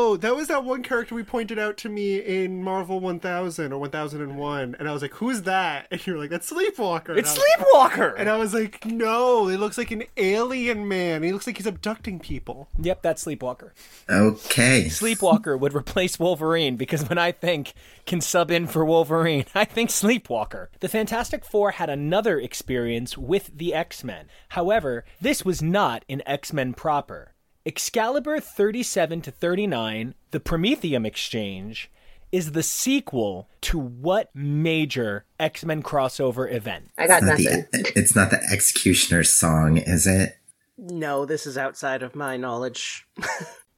Oh, 0.10 0.18
that 0.18 0.36
was 0.36 0.48
that 0.48 0.66
one 0.66 0.82
character 0.82 1.14
we 1.14 1.22
pointed 1.22 1.60
out 1.60 1.78
to 1.78 1.90
me 1.90 2.18
in 2.18 2.64
Marvel 2.64 3.00
1000 3.00 3.72
or 3.72 3.78
1001. 3.78 4.76
And 4.80 4.90
I 4.90 4.92
was 4.92 5.04
like, 5.04 5.14
who's 5.14 5.44
that? 5.44 5.86
And 5.92 6.08
you 6.08 6.14
were 6.14 6.20
like, 6.20 6.32
that's 6.32 6.52
Sleepwalker. 6.52 7.16
it's 7.16 7.32
and 7.36 7.40
I 7.40 7.62
was- 7.62 7.92
Sleepwalker! 7.94 8.16
And 8.18 8.28
I 8.30 8.38
was 8.38 8.54
like, 8.56 8.86
no, 8.86 9.50
it 9.50 9.58
looks 9.60 9.78
like 9.78 9.92
an 9.92 10.04
alien 10.18 10.88
man. 10.88 11.22
He 11.22 11.32
looks 11.32 11.46
like 11.46 11.58
he's 11.58 11.68
abducting 11.68 12.20
people. 12.20 12.70
Yep, 12.80 13.04
that's 13.04 13.24
Sleepwalker. 13.24 13.70
Okay. 14.10 14.88
Sleepwalker 14.90 15.60
would 15.60 15.76
replace 15.76 16.18
Wolverine 16.18 16.76
because 16.76 17.08
when 17.08 17.20
I 17.20 17.32
think 17.32 17.74
can 18.08 18.20
sub 18.22 18.50
in 18.50 18.66
for 18.66 18.84
Wolverine, 18.84 19.46
I 19.54 19.66
think 19.66 19.92
Sleepwalker. 19.92 20.70
The 20.80 20.90
Fantastic 20.90 21.46
Four 21.46 21.72
had 21.72 21.90
another 21.92 22.40
experience 22.40 23.16
with 23.16 23.52
the 23.56 23.76
X 23.76 24.04
Men. 24.04 24.26
However, 24.50 25.06
this 25.22 25.46
was 25.46 25.62
not 25.62 26.04
an 26.10 26.24
X 26.26 26.52
Men 26.52 26.74
proper. 26.74 27.34
Excalibur 27.70 28.40
37 28.40 29.22
to 29.22 29.30
39, 29.30 30.16
the 30.32 30.40
Promethium 30.40 31.06
Exchange, 31.06 31.92
is 32.32 32.54
the 32.54 32.64
sequel 32.64 33.48
to 33.62 33.78
what 33.78 34.32
major 34.34 35.26
X 35.40 35.64
Men 35.64 35.84
crossover 35.84 36.52
event? 36.52 36.90
I 36.98 37.06
got 37.06 37.22
Not 37.22 37.38
nothing. 37.38 37.68
the, 37.72 37.94
it's 37.96 38.16
not 38.16 38.32
the 38.32 38.42
Executioner's 38.52 39.32
song, 39.32 39.78
is 39.78 40.08
it? 40.08 40.38
No, 40.80 41.26
this 41.26 41.46
is 41.46 41.60
outside 41.60 42.02
of 42.02 42.16
my 42.16 42.38
knowledge. 42.38 43.06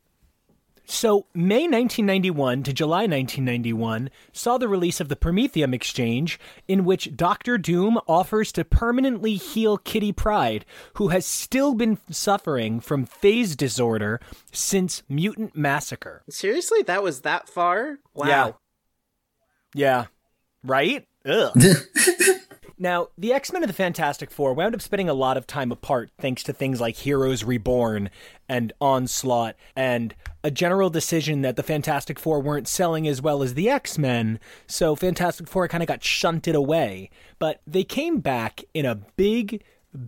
So, 0.86 1.26
May 1.34 1.68
1991 1.68 2.64
to 2.64 2.74
July 2.74 3.02
1991 3.02 4.10
saw 4.34 4.58
the 4.58 4.68
release 4.68 5.00
of 5.00 5.10
the 5.10 5.16
Promethium 5.16 5.74
Exchange, 5.74 6.40
in 6.68 6.84
which 6.84 7.16
Doctor 7.16 7.58
Doom 7.58 8.00
offers 8.08 8.52
to 8.54 8.66
permanently 8.66 9.36
heal 9.36 9.78
Kitty 9.78 10.12
Pryde, 10.12 10.66
who 10.96 11.10
has 11.10 11.26
still 11.26 11.74
been 11.74 11.98
suffering 12.10 12.80
from 12.80 13.06
phase 13.06 13.56
disorder 13.56 14.20
since 14.52 15.04
Mutant 15.08 15.56
Massacre. 15.56 16.24
Seriously, 16.30 16.82
that 16.84 17.04
was 17.04 17.22
that 17.22 17.48
far? 17.48 18.00
Wow. 18.14 18.28
Yeah. 18.28 18.52
Yeah. 19.74 20.06
Right? 20.64 21.08
Ugh. 21.26 21.56
Now, 22.82 23.10
the 23.16 23.32
X 23.32 23.54
Men 23.54 23.62
of 23.62 23.68
the 23.68 23.74
Fantastic 23.74 24.32
Four 24.32 24.56
wound 24.56 24.74
up 24.74 24.82
spending 24.82 25.08
a 25.08 25.14
lot 25.14 25.38
of 25.38 25.46
time 25.46 25.72
apart 25.72 26.10
thanks 26.18 26.42
to 26.42 26.52
things 26.52 26.82
like 26.82 26.96
Heroes 26.96 27.44
Reborn 27.44 28.10
and 28.50 28.74
Onslaught, 28.82 29.56
and 29.76 30.16
a 30.44 30.50
general 30.50 30.90
decision 30.90 31.44
that 31.44 31.58
the 31.58 31.62
Fantastic 31.62 32.18
Four 32.18 32.40
weren't 32.40 32.68
selling 32.68 33.08
as 33.08 33.22
well 33.22 33.44
as 33.44 33.54
the 33.54 33.70
X 33.70 34.00
Men, 34.00 34.40
so 34.66 34.96
Fantastic 34.96 35.48
Four 35.48 35.68
kind 35.68 35.84
of 35.84 35.88
got 35.88 36.04
shunted 36.04 36.56
away. 36.56 37.12
But 37.38 37.62
they 37.68 37.84
came 37.84 38.20
back 38.20 38.64
in 38.74 38.88
a 38.88 38.96
big, 38.96 39.64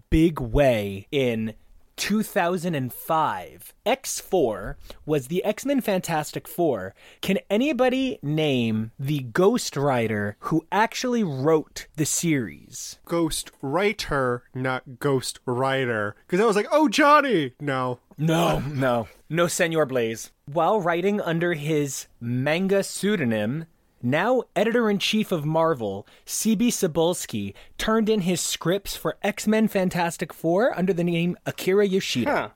big 0.09 0.39
way 0.39 1.05
in 1.12 1.53
2005. 1.95 3.73
X4 3.86 4.75
was 5.06 5.27
the 5.27 5.43
X 5.43 5.65
Men 5.65 5.82
Fantastic 5.82 6.47
Four. 6.47 6.95
Can 7.21 7.39
anybody 7.49 8.19
name 8.21 8.91
the 8.99 9.19
Ghost 9.19 9.75
Rider 9.75 10.38
who 10.39 10.65
actually 10.71 11.23
wrote 11.23 11.88
the 11.95 12.06
series? 12.06 12.99
Ghost 13.06 13.51
Writer, 13.62 14.43
not 14.53 14.99
Ghost 14.99 15.39
Rider. 15.45 16.15
Because 16.25 16.39
I 16.39 16.45
was 16.45 16.56
like, 16.56 16.67
oh, 16.71 16.88
Johnny! 16.88 17.53
No. 17.60 17.99
No, 18.17 18.60
no, 18.60 19.08
no, 19.27 19.47
Senor 19.47 19.88
Blaze. 19.88 20.32
While 20.45 20.79
writing 20.79 21.19
under 21.19 21.53
his 21.53 22.08
manga 22.21 22.84
pseudonym, 22.84 23.65
now 24.03 24.43
editor 24.55 24.89
in 24.89 24.99
chief 24.99 25.31
of 25.31 25.45
Marvel, 25.45 26.05
C.B. 26.25 26.69
Cebulski 26.69 27.53
turned 27.77 28.09
in 28.09 28.21
his 28.21 28.41
scripts 28.41 28.95
for 28.95 29.17
X 29.23 29.47
Men 29.47 29.67
Fantastic 29.67 30.33
Four 30.33 30.77
under 30.77 30.93
the 30.93 31.03
name 31.03 31.37
Akira 31.45 31.87
Yoshida. 31.87 32.31
Huh. 32.31 32.49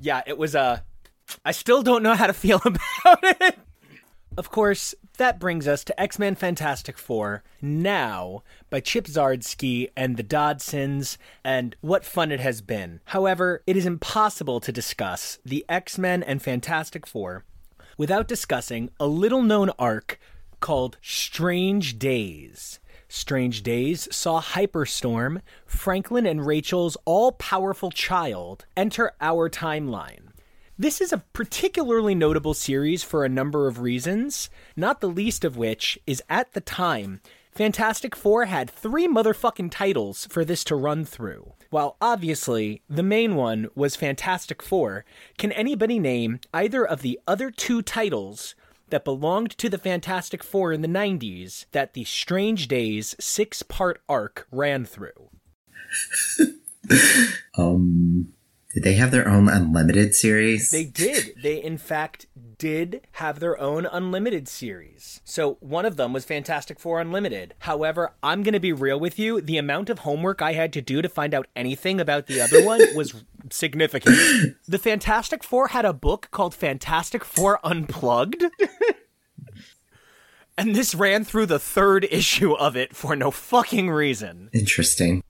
Yeah, 0.00 0.22
it 0.26 0.36
was 0.36 0.54
Uh, 0.54 0.80
I 1.44 1.52
still 1.52 1.82
don't 1.82 2.02
know 2.02 2.14
how 2.14 2.26
to 2.26 2.32
feel 2.32 2.60
about 2.64 3.18
it. 3.22 3.58
Of 4.36 4.50
course, 4.50 4.94
that 5.18 5.38
brings 5.38 5.68
us 5.68 5.84
to 5.84 6.00
X 6.00 6.18
Men 6.18 6.34
Fantastic 6.34 6.96
Four 6.96 7.42
now 7.60 8.42
by 8.70 8.80
Chip 8.80 9.04
Zdarsky 9.06 9.90
and 9.96 10.16
the 10.16 10.22
Dodsons, 10.24 11.18
and 11.44 11.76
what 11.80 12.04
fun 12.04 12.32
it 12.32 12.40
has 12.40 12.62
been. 12.62 13.00
However, 13.06 13.62
it 13.66 13.76
is 13.76 13.86
impossible 13.86 14.60
to 14.60 14.72
discuss 14.72 15.38
the 15.44 15.64
X 15.68 15.98
Men 15.98 16.22
and 16.22 16.40
Fantastic 16.40 17.06
Four 17.06 17.44
without 18.00 18.26
discussing 18.26 18.88
a 18.98 19.06
little 19.06 19.42
known 19.42 19.68
arc 19.78 20.18
called 20.58 20.96
Strange 21.02 21.98
Days. 21.98 22.80
Strange 23.08 23.62
Days 23.62 24.08
saw 24.10 24.40
Hyperstorm, 24.40 25.42
Franklin 25.66 26.24
and 26.24 26.46
Rachel's 26.46 26.96
all 27.04 27.32
powerful 27.32 27.90
child, 27.90 28.64
enter 28.74 29.12
our 29.20 29.50
timeline. 29.50 30.28
This 30.78 31.02
is 31.02 31.12
a 31.12 31.22
particularly 31.34 32.14
notable 32.14 32.54
series 32.54 33.02
for 33.02 33.22
a 33.22 33.28
number 33.28 33.68
of 33.68 33.80
reasons, 33.80 34.48
not 34.74 35.02
the 35.02 35.06
least 35.06 35.44
of 35.44 35.58
which 35.58 35.98
is 36.06 36.22
at 36.30 36.54
the 36.54 36.62
time, 36.62 37.20
Fantastic 37.52 38.14
Four 38.14 38.46
had 38.46 38.70
three 38.70 39.08
motherfucking 39.08 39.70
titles 39.70 40.26
for 40.30 40.44
this 40.44 40.64
to 40.64 40.76
run 40.76 41.04
through. 41.04 41.52
While 41.70 41.96
obviously 42.00 42.82
the 42.88 43.02
main 43.02 43.34
one 43.34 43.68
was 43.74 43.96
Fantastic 43.96 44.62
Four, 44.62 45.04
can 45.36 45.52
anybody 45.52 45.98
name 45.98 46.40
either 46.54 46.86
of 46.86 47.02
the 47.02 47.18
other 47.26 47.50
two 47.50 47.82
titles 47.82 48.54
that 48.90 49.04
belonged 49.04 49.56
to 49.58 49.68
the 49.68 49.78
Fantastic 49.78 50.42
Four 50.42 50.72
in 50.72 50.80
the 50.80 50.88
90s 50.88 51.66
that 51.72 51.94
the 51.94 52.04
Strange 52.04 52.68
Days 52.68 53.14
six 53.18 53.62
part 53.62 54.00
arc 54.08 54.46
ran 54.50 54.84
through? 54.84 55.30
Um, 57.58 58.32
did 58.74 58.84
they 58.84 58.94
have 58.94 59.10
their 59.10 59.28
own 59.28 59.48
unlimited 59.48 60.14
series? 60.14 60.70
They 60.70 60.84
did. 60.84 61.34
They, 61.42 61.62
in 61.62 61.78
fact, 61.78 62.26
did 62.60 63.00
have 63.12 63.40
their 63.40 63.58
own 63.58 63.86
Unlimited 63.86 64.46
series. 64.46 65.22
So 65.24 65.56
one 65.60 65.86
of 65.86 65.96
them 65.96 66.12
was 66.12 66.26
Fantastic 66.26 66.78
Four 66.78 67.00
Unlimited. 67.00 67.54
However, 67.60 68.12
I'm 68.22 68.42
going 68.42 68.52
to 68.52 68.60
be 68.60 68.74
real 68.74 69.00
with 69.00 69.18
you. 69.18 69.40
The 69.40 69.56
amount 69.56 69.88
of 69.88 70.00
homework 70.00 70.42
I 70.42 70.52
had 70.52 70.70
to 70.74 70.82
do 70.82 71.00
to 71.00 71.08
find 71.08 71.32
out 71.32 71.48
anything 71.56 71.98
about 71.98 72.26
the 72.26 72.42
other 72.42 72.62
one 72.62 72.80
was 72.94 73.24
significant. 73.50 74.14
The 74.68 74.78
Fantastic 74.78 75.42
Four 75.42 75.68
had 75.68 75.86
a 75.86 75.94
book 75.94 76.28
called 76.30 76.54
Fantastic 76.54 77.24
Four 77.24 77.58
Unplugged. 77.64 78.44
And 80.58 80.76
this 80.76 80.94
ran 80.94 81.24
through 81.24 81.46
the 81.46 81.58
third 81.58 82.06
issue 82.10 82.52
of 82.52 82.76
it 82.76 82.94
for 82.94 83.16
no 83.16 83.30
fucking 83.30 83.88
reason. 83.88 84.50
Interesting. 84.52 85.22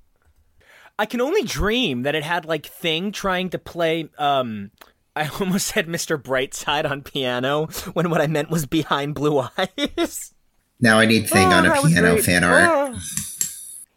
I 0.98 1.06
can 1.06 1.20
only 1.20 1.44
dream 1.44 2.02
that 2.02 2.16
it 2.16 2.24
had 2.24 2.46
like 2.46 2.66
Thing 2.66 3.12
trying 3.12 3.50
to 3.50 3.58
play 3.58 4.08
um 4.18 4.72
I 5.16 5.28
almost 5.40 5.68
said 5.68 5.86
Mr. 5.86 6.20
Brightside 6.20 6.88
on 6.88 7.02
piano 7.02 7.66
when 7.92 8.10
what 8.10 8.20
I 8.20 8.26
meant 8.26 8.50
was 8.50 8.66
behind 8.66 9.14
blue 9.14 9.44
eyes. 9.58 10.34
Now 10.80 10.98
I 10.98 11.06
need 11.06 11.28
Thing 11.28 11.48
Oh, 11.48 11.56
on 11.56 11.66
a 11.66 11.82
piano 11.82 12.16
fan 12.22 12.44
art. 12.44 12.68
Oh. 12.70 12.98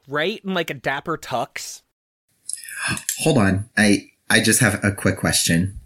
Right? 0.08 0.44
And 0.44 0.54
like 0.54 0.70
a 0.70 0.74
dapper 0.76 1.18
tux. 1.18 1.82
Hold 3.20 3.38
on. 3.38 3.70
I 3.78 4.10
I 4.30 4.42
just 4.42 4.60
have 4.60 4.84
a 4.84 4.92
quick 4.92 5.18
question. 5.18 5.80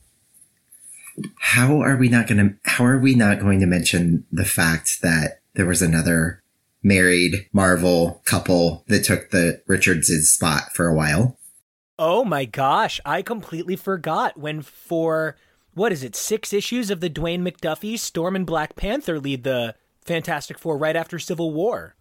How 1.40 1.82
are 1.82 1.98
we 1.98 2.10
not 2.10 2.28
going 2.28 2.38
to, 2.38 2.56
how 2.70 2.86
are 2.86 3.00
we 3.00 3.16
not 3.16 3.40
going 3.40 3.60
to 3.60 3.66
mention 3.66 4.26
the 4.32 4.46
fact 4.46 5.02
that 5.02 5.42
there 5.56 5.66
was 5.66 5.82
another 5.82 6.44
married 6.84 7.48
Marvel 7.52 8.22
couple 8.26 8.84
that 8.88 9.04
took 9.04 9.32
the 9.32 9.62
Richards' 9.68 10.30
spot 10.30 10.74
for 10.74 10.88
a 10.88 10.94
while? 10.94 11.37
Oh 11.99 12.23
my 12.23 12.45
gosh, 12.45 12.99
I 13.05 13.21
completely 13.21 13.75
forgot 13.75 14.38
when 14.38 14.62
for 14.62 15.36
what 15.73 15.91
is 15.91 16.03
it, 16.03 16.15
six 16.15 16.53
issues 16.53 16.89
of 16.89 16.99
the 16.99 17.10
Dwayne 17.10 17.47
McDuffie, 17.47 17.97
Storm 17.97 18.36
and 18.36 18.45
Black 18.45 18.75
Panther 18.75 19.19
lead 19.19 19.43
the 19.43 19.75
Fantastic 20.05 20.57
Four 20.57 20.77
right 20.77 20.95
after 20.95 21.19
Civil 21.19 21.53
War. 21.53 21.95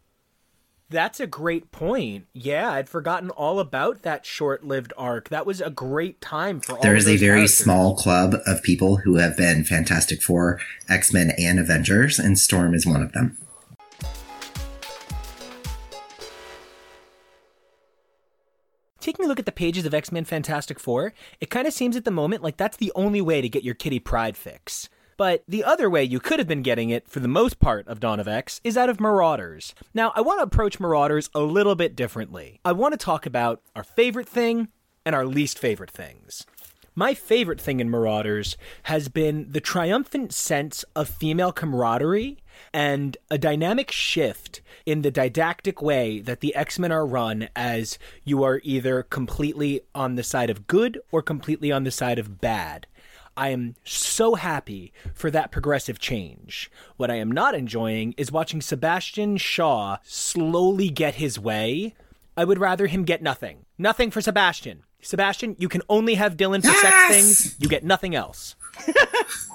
That's 0.88 1.18
a 1.18 1.26
great 1.26 1.72
point. 1.72 2.26
Yeah, 2.32 2.70
I'd 2.70 2.88
forgotten 2.88 3.30
all 3.30 3.59
about 3.59 4.02
that 4.02 4.24
short-lived 4.24 4.92
arc. 4.96 5.30
That 5.30 5.44
was 5.44 5.61
a 5.61 5.68
great 5.68 6.20
time 6.20 6.61
for 6.61 6.76
all. 6.76 6.82
There 6.82 6.94
is 6.94 7.09
a 7.09 7.16
very 7.16 7.38
characters. 7.38 7.59
small 7.59 7.96
club 7.96 8.37
of 8.46 8.62
people 8.62 8.98
who 8.98 9.16
have 9.16 9.37
been 9.37 9.64
Fantastic 9.64 10.22
Four, 10.22 10.61
X 10.88 11.12
Men, 11.12 11.32
and 11.37 11.59
Avengers, 11.59 12.18
and 12.20 12.38
Storm 12.38 12.72
is 12.72 12.87
one 12.87 13.02
of 13.02 13.12
them. 13.12 13.37
Taking 19.07 19.25
a 19.25 19.29
look 19.29 19.38
at 19.38 19.47
the 19.47 19.53
pages 19.53 19.87
of 19.87 19.95
X 19.95 20.11
Men 20.11 20.25
Fantastic 20.25 20.81
Four, 20.81 21.14
it 21.40 21.49
kind 21.49 21.69
of 21.69 21.73
seems 21.73 21.95
at 21.95 22.05
the 22.05 22.11
moment 22.11 22.42
like 22.42 22.57
that's 22.57 22.77
the 22.77 22.90
only 22.97 23.21
way 23.21 23.40
to 23.40 23.49
get 23.49 23.62
your 23.62 23.77
Kitty 23.77 24.01
Pryde 24.01 24.37
fix. 24.37 24.88
But 25.16 25.45
the 25.47 25.62
other 25.62 25.88
way 25.88 26.03
you 26.03 26.19
could 26.19 26.40
have 26.40 26.49
been 26.49 26.62
getting 26.62 26.90
it 26.90 27.09
for 27.09 27.21
the 27.21 27.29
most 27.29 27.61
part 27.61 27.87
of 27.87 28.01
Dawn 28.01 28.19
of 28.19 28.27
X 28.27 28.61
is 28.64 28.77
out 28.77 28.90
of 28.90 28.99
Marauders. 28.99 29.77
Now, 29.95 30.12
I 30.16 30.23
want 30.23 30.40
to 30.40 30.42
approach 30.42 30.81
Marauders 30.81 31.31
a 31.37 31.40
little 31.42 31.77
bit 31.77 31.95
differently. 31.95 32.59
I 32.64 32.73
want 32.73 32.95
to 32.95 32.99
talk 32.99 33.27
about 33.27 33.62
our 33.77 33.85
favorite 33.85 34.29
thing 34.29 34.71
and 35.05 35.14
our 35.14 35.25
least 35.25 35.57
favorite 35.57 35.92
things. 35.92 36.45
My 36.97 37.14
favorite 37.14 37.61
thing 37.61 37.79
in 37.79 37.88
Marauders 37.88 38.57
has 38.85 39.09
been 39.09 39.53
the 39.53 39.61
triumphant 39.61 40.33
sense 40.33 40.85
of 40.97 41.09
female 41.09 41.53
camaraderie 41.53 42.38
and 42.73 43.16
a 43.31 43.38
dynamic 43.38 43.90
shift 43.90 44.61
in 44.85 45.03
the 45.03 45.11
didactic 45.11 45.83
way 45.83 46.21
that 46.21 46.40
the 46.40 46.55
X 46.55 46.79
Men 46.79 46.92
are 46.92 47.07
run 47.07 47.49
as 47.57 47.99
you 48.25 48.42
are 48.42 48.61
either 48.62 49.03
completely 49.03 49.81
on 49.95 50.14
the 50.14 50.23
side 50.23 50.51
of 50.51 50.66
good 50.66 51.01
or 51.11 51.23
completely 51.23 51.73
on 51.73 51.85
the 51.85 51.90
side 51.90 52.19
of 52.19 52.40
bad. 52.40 52.87
I 53.37 53.51
am 53.51 53.75
so 53.85 54.35
happy 54.35 54.92
for 55.12 55.31
that 55.31 55.53
progressive 55.53 55.99
change. 55.99 56.71
What 56.97 57.11
I 57.11 57.16
am 57.16 57.31
not 57.31 57.55
enjoying 57.55 58.14
is 58.16 58.33
watching 58.33 58.62
Sebastian 58.62 59.37
Shaw 59.37 59.99
slowly 60.05 60.88
get 60.88 61.16
his 61.16 61.38
way. 61.38 61.95
I 62.37 62.45
would 62.45 62.59
rather 62.59 62.87
him 62.87 63.05
get 63.05 63.23
nothing. 63.23 63.66
Nothing 63.77 64.11
for 64.11 64.23
Sebastian. 64.23 64.85
Sebastian, 65.03 65.55
you 65.59 65.69
can 65.69 65.83
only 65.88 66.14
have 66.14 66.37
Dylan 66.37 66.64
for 66.64 66.73
sex 66.73 67.09
things. 67.09 67.57
You 67.61 67.69
get 67.69 67.85
nothing 67.85 68.14
else. 68.14 68.57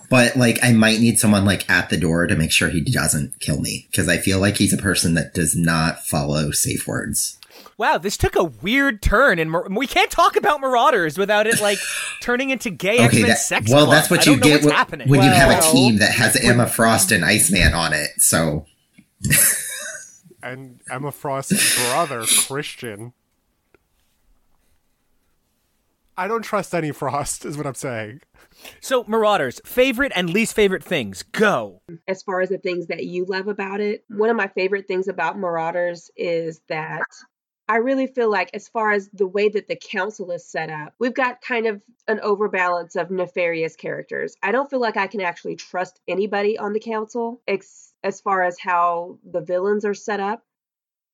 But 0.10 0.36
like, 0.36 0.60
I 0.62 0.74
might 0.74 1.00
need 1.00 1.20
someone 1.20 1.46
like 1.46 1.70
at 1.70 1.90
the 1.90 1.96
door 1.98 2.28
to 2.28 2.36
make 2.36 2.52
sure 2.52 2.68
he 2.70 2.82
doesn't 2.82 3.40
kill 3.40 3.62
me 3.62 3.88
because 3.90 4.10
I 4.10 4.18
feel 4.18 4.40
like 4.40 4.58
he's 4.58 4.74
a 4.74 4.78
person 4.78 5.14
that 5.14 5.34
does 5.34 5.56
not 5.56 6.06
follow 6.06 6.52
safe 6.52 6.86
words. 6.86 7.38
Wow, 7.78 7.98
this 7.98 8.18
took 8.18 8.36
a 8.36 8.44
weird 8.44 9.02
turn, 9.02 9.40
and 9.40 9.50
Mar- 9.50 9.68
we 9.70 9.88
can't 9.88 10.12
talk 10.12 10.36
about 10.36 10.60
Marauders 10.62 11.18
without 11.18 11.48
it 11.48 11.62
like 11.62 11.78
turning 12.22 12.50
into 12.50 12.70
gay 12.70 12.98
X 12.98 13.14
Men 13.16 13.28
that- 13.30 13.38
sex. 13.38 13.72
well, 13.72 13.86
club. 13.86 13.96
that's 13.96 14.12
what 14.12 14.26
you 14.26 14.38
get 14.38 14.52
what's 14.56 14.66
when, 14.66 14.76
happening. 14.76 15.08
when 15.10 15.24
you 15.24 15.30
have 15.30 15.58
a 15.58 15.72
team 15.72 15.98
that 16.00 16.12
has 16.14 16.36
Emma 16.36 16.68
Frost 16.68 17.12
and 17.12 17.24
Iceman 17.24 17.74
on 17.74 17.94
it. 17.94 18.10
So 18.18 18.66
And 20.44 20.80
Emma 20.92 21.12
Frost's 21.12 21.76
brother, 21.90 22.26
Christian. 22.48 23.14
I 26.18 26.28
don't 26.28 26.42
trust 26.44 26.76
any 26.76 26.92
Frost, 26.92 27.46
is 27.46 27.58
what 27.58 27.66
I'm 27.66 27.76
saying. 27.76 28.22
So, 28.80 29.04
Marauders, 29.08 29.62
favorite 29.66 30.12
and 30.16 30.30
least 30.30 30.56
favorite 30.56 30.84
things. 30.84 31.24
Go. 31.24 31.82
as 32.08 32.24
far 32.24 32.42
as 32.42 32.50
the 32.50 32.58
things 32.58 32.88
that 32.88 33.06
you 33.06 33.26
love 33.26 33.48
about 33.48 33.82
it. 33.82 34.04
One 34.10 34.30
of 34.30 34.36
my 34.36 34.48
favorite 34.48 34.88
things 34.88 35.08
about 35.08 35.38
Marauders 35.38 36.10
is 36.16 36.62
that 36.70 37.04
I 37.72 37.78
really 37.78 38.08
feel 38.08 38.30
like, 38.30 38.50
as 38.54 38.68
far 38.68 38.92
as 38.92 39.10
the 39.14 39.26
way 39.26 39.48
that 39.48 39.70
the 39.70 39.78
council 39.78 40.30
is 40.32 40.46
set 40.46 40.70
up, 40.70 40.94
we've 41.00 41.14
got 41.14 41.40
kind 41.40 41.68
of 41.68 41.82
an 42.06 42.20
overbalance 42.20 42.98
of 42.98 43.12
nefarious 43.12 43.78
characters. 43.78 44.36
I 44.44 44.52
don't 44.52 44.70
feel 44.70 44.82
like 44.82 44.98
I 44.98 45.08
can 45.08 45.22
actually 45.22 45.56
trust 45.56 46.02
anybody 46.06 46.58
on 46.58 46.74
the 46.74 46.82
council 46.82 47.42
ex- 47.48 47.94
as 48.04 48.20
far 48.20 48.44
as 48.44 48.60
how 48.60 49.20
the 49.24 49.40
villains 49.40 49.86
are 49.86 49.94
set 49.94 50.20
up. 50.20 50.44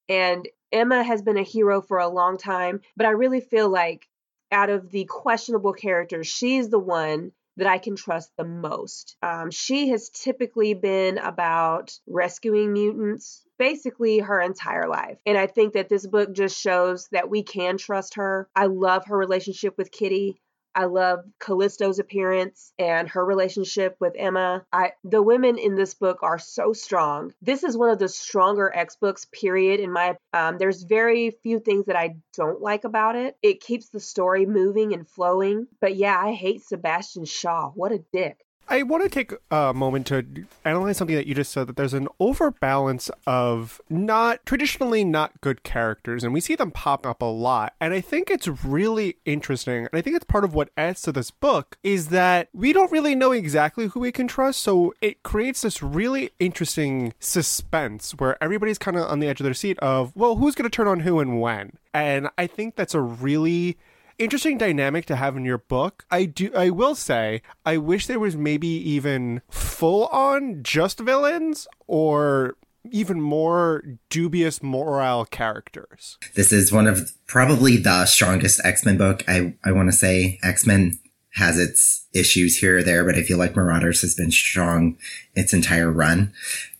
And 0.09 0.47
Emma 0.71 1.03
has 1.03 1.21
been 1.21 1.37
a 1.37 1.43
hero 1.43 1.79
for 1.79 1.99
a 1.99 2.07
long 2.07 2.37
time, 2.37 2.81
but 2.95 3.05
I 3.05 3.11
really 3.11 3.41
feel 3.41 3.69
like 3.69 4.07
out 4.51 4.71
of 4.71 4.89
the 4.89 5.05
questionable 5.05 5.73
characters, 5.73 6.25
she's 6.25 6.69
the 6.69 6.79
one 6.79 7.33
that 7.57 7.67
I 7.67 7.77
can 7.77 7.95
trust 7.95 8.31
the 8.37 8.45
most. 8.45 9.17
Um, 9.21 9.51
she 9.51 9.89
has 9.89 10.09
typically 10.09 10.73
been 10.73 11.17
about 11.17 11.97
rescuing 12.07 12.73
mutants 12.73 13.43
basically 13.57 14.19
her 14.19 14.39
entire 14.39 14.87
life. 14.87 15.17
And 15.25 15.37
I 15.37 15.47
think 15.47 15.73
that 15.73 15.89
this 15.89 16.05
book 16.05 16.33
just 16.33 16.59
shows 16.59 17.07
that 17.11 17.29
we 17.29 17.43
can 17.43 17.77
trust 17.77 18.15
her. 18.15 18.47
I 18.55 18.67
love 18.67 19.05
her 19.07 19.17
relationship 19.17 19.77
with 19.77 19.91
Kitty. 19.91 20.39
I 20.77 20.85
love 20.85 21.25
Callisto's 21.39 21.97
appearance 21.97 22.71
and 22.77 23.09
her 23.09 23.25
relationship 23.25 23.97
with 23.99 24.13
Emma. 24.15 24.63
I 24.71 24.91
the 25.03 25.23
women 25.23 25.57
in 25.57 25.73
this 25.73 25.95
book 25.95 26.19
are 26.21 26.37
so 26.37 26.71
strong. 26.71 27.33
This 27.41 27.63
is 27.63 27.75
one 27.75 27.89
of 27.89 27.97
the 27.97 28.07
stronger 28.07 28.71
X 28.73 28.95
books. 28.95 29.25
Period. 29.31 29.79
In 29.79 29.91
my 29.91 30.15
um, 30.33 30.59
there's 30.59 30.83
very 30.83 31.31
few 31.41 31.59
things 31.59 31.87
that 31.87 31.95
I 31.95 32.17
don't 32.35 32.61
like 32.61 32.83
about 32.83 33.15
it. 33.15 33.35
It 33.41 33.59
keeps 33.59 33.89
the 33.89 33.99
story 33.99 34.45
moving 34.45 34.93
and 34.93 35.07
flowing. 35.07 35.65
But 35.81 35.95
yeah, 35.95 36.15
I 36.15 36.33
hate 36.33 36.61
Sebastian 36.61 37.25
Shaw. 37.25 37.71
What 37.71 37.91
a 37.91 38.03
dick. 38.13 38.37
I 38.69 38.83
want 38.83 39.03
to 39.03 39.09
take 39.09 39.33
a 39.49 39.73
moment 39.73 40.07
to 40.07 40.25
analyze 40.65 40.97
something 40.97 41.15
that 41.15 41.25
you 41.25 41.33
just 41.33 41.51
said 41.51 41.67
that 41.67 41.77
there's 41.77 41.93
an 41.93 42.09
overbalance 42.19 43.09
of 43.25 43.79
not 43.89 44.45
traditionally 44.45 45.05
not 45.05 45.39
good 45.39 45.63
characters, 45.63 46.23
and 46.23 46.33
we 46.33 46.41
see 46.41 46.55
them 46.55 46.71
pop 46.71 47.05
up 47.05 47.21
a 47.21 47.25
lot. 47.25 47.75
And 47.79 47.93
I 47.93 48.01
think 48.01 48.29
it's 48.29 48.47
really 48.47 49.17
interesting, 49.25 49.85
and 49.85 49.97
I 49.97 50.01
think 50.01 50.15
it's 50.15 50.25
part 50.25 50.43
of 50.43 50.53
what 50.53 50.69
adds 50.75 51.01
to 51.03 51.11
this 51.11 51.31
book 51.31 51.77
is 51.81 52.09
that 52.09 52.49
we 52.53 52.73
don't 52.73 52.91
really 52.91 53.15
know 53.15 53.31
exactly 53.31 53.87
who 53.87 54.01
we 54.01 54.11
can 54.11 54.27
trust, 54.27 54.59
so 54.59 54.93
it 55.01 55.23
creates 55.23 55.61
this 55.61 55.81
really 55.81 56.31
interesting 56.39 57.13
suspense 57.19 58.11
where 58.17 58.41
everybody's 58.43 58.77
kind 58.77 58.97
of 58.97 59.09
on 59.09 59.19
the 59.19 59.27
edge 59.27 59.39
of 59.39 59.45
their 59.45 59.53
seat 59.53 59.79
of, 59.79 60.13
well, 60.15 60.35
who's 60.35 60.55
going 60.55 60.69
to 60.69 60.75
turn 60.75 60.87
on 60.87 61.01
who 61.01 61.19
and 61.19 61.39
when? 61.39 61.77
And 61.93 62.27
I 62.37 62.47
think 62.47 62.75
that's 62.75 62.93
a 62.93 63.01
really 63.01 63.77
interesting 64.19 64.57
dynamic 64.57 65.05
to 65.05 65.15
have 65.15 65.37
in 65.37 65.45
your 65.45 65.57
book. 65.57 66.05
I 66.11 66.25
do 66.25 66.51
I 66.55 66.69
will 66.69 66.95
say 66.95 67.41
I 67.65 67.77
wish 67.77 68.07
there 68.07 68.19
was 68.19 68.35
maybe 68.35 68.67
even 68.67 69.41
full 69.49 70.07
on 70.07 70.63
just 70.63 70.99
villains 70.99 71.67
or 71.87 72.55
even 72.91 73.21
more 73.21 73.83
dubious 74.09 74.63
moral 74.63 75.25
characters. 75.25 76.17
this 76.35 76.53
is 76.53 76.71
one 76.71 76.87
of 76.87 77.11
probably 77.27 77.77
the 77.77 78.05
strongest 78.05 78.61
X 78.63 78.85
Men 78.85 78.97
book. 78.97 79.23
I 79.27 79.55
I 79.63 79.71
want 79.71 79.89
to 79.89 79.97
say 79.97 80.39
X 80.43 80.65
Men 80.65 80.99
has 81.33 81.59
its 81.59 82.07
issues 82.13 82.57
here 82.57 82.77
or 82.77 82.83
there, 82.83 83.05
but 83.05 83.15
I 83.15 83.21
feel 83.21 83.37
like 83.37 83.55
Marauders 83.55 84.01
has 84.01 84.15
been 84.15 84.31
strong 84.31 84.97
its 85.35 85.53
entire 85.53 85.91
run. 85.91 86.33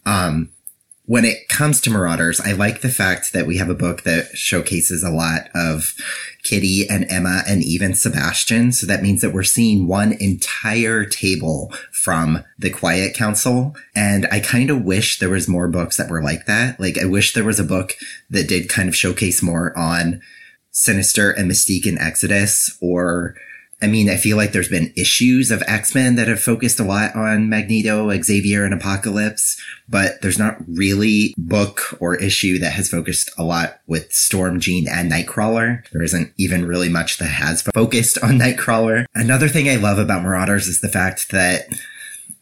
Um, 0.06 0.50
when 1.08 1.24
it 1.24 1.48
comes 1.48 1.80
to 1.80 1.90
Marauders, 1.90 2.42
I 2.42 2.52
like 2.52 2.82
the 2.82 2.90
fact 2.90 3.32
that 3.32 3.48
we 3.48 3.58
have 3.58 3.70
a 3.70 3.76
book 3.76 4.04
that 4.04 4.38
showcases 4.38 5.04
a 5.04 5.10
lot 5.10 5.50
of 5.56 5.94
Kitty 6.44 6.86
and 6.90 7.10
Emma 7.10 7.44
and 7.48 7.64
even 7.64 7.94
Sebastian. 7.94 8.74
So 8.74 8.86
that 8.88 9.02
means 9.02 9.22
that 9.22 9.34
we're 9.34 9.44
seeing 9.44 9.88
one 9.88 10.12
entire 10.20 11.06
table 11.06 11.74
from 11.94 12.44
the 12.60 12.70
Quiet 12.70 13.16
Council. 13.16 13.74
And 13.96 14.28
I 14.34 14.42
kind 14.42 14.70
of 14.70 14.84
wish 14.84 15.20
there 15.20 15.30
was 15.30 15.48
more 15.48 15.70
books 15.70 15.96
that 15.96 16.10
were 16.10 16.22
like 16.22 16.46
that. 16.46 16.78
Like 16.78 16.98
I 16.98 17.06
wish 17.06 17.34
there 17.34 17.46
was 17.46 17.60
a 17.60 17.64
book 17.64 17.94
that 18.30 18.50
did 18.50 18.68
kind 18.68 18.90
of 18.90 18.96
showcase 18.96 19.42
more 19.42 19.76
on 19.78 20.22
Sinister 20.72 21.32
and 21.32 21.50
Mystique 21.50 21.88
in 21.88 21.98
Exodus 21.98 22.78
or 22.82 23.34
I 23.80 23.86
mean, 23.86 24.10
I 24.10 24.18
feel 24.18 24.38
like 24.38 24.54
there's 24.54 24.70
been 24.70 24.92
issues 24.98 25.52
of 25.52 25.62
X-Men 25.68 26.16
that 26.16 26.28
have 26.28 26.42
focused 26.42 26.80
a 26.80 26.84
lot 26.84 27.16
on 27.16 27.48
Magneto, 27.48 28.10
Xavier, 28.22 28.64
and 28.66 28.74
Apocalypse, 28.74 29.62
but 29.88 30.20
there's 30.22 30.40
not 30.40 30.58
really 30.68 31.36
book 31.38 31.96
or 32.00 32.16
issue 32.16 32.58
that 32.58 32.74
has 32.74 32.90
focused 32.90 33.30
a 33.38 33.44
lot 33.44 33.82
with 33.86 34.12
Storm, 34.12 34.60
Jean, 34.60 34.88
and 34.88 35.12
Nightcrawler. 35.12 35.88
There 35.92 36.02
isn't 36.02 36.34
even 36.38 36.66
really 36.66 36.90
much 36.90 37.20
that 37.20 37.26
has 37.26 37.62
focused 37.62 38.18
on 38.24 38.32
Nightcrawler. 38.40 39.06
Another 39.14 39.48
thing 39.48 39.70
I 39.70 39.76
love 39.76 40.00
about 40.00 40.24
Marauders 40.24 40.68
is 40.68 40.82
the 40.82 40.90
fact 40.90 41.30
that 41.32 41.68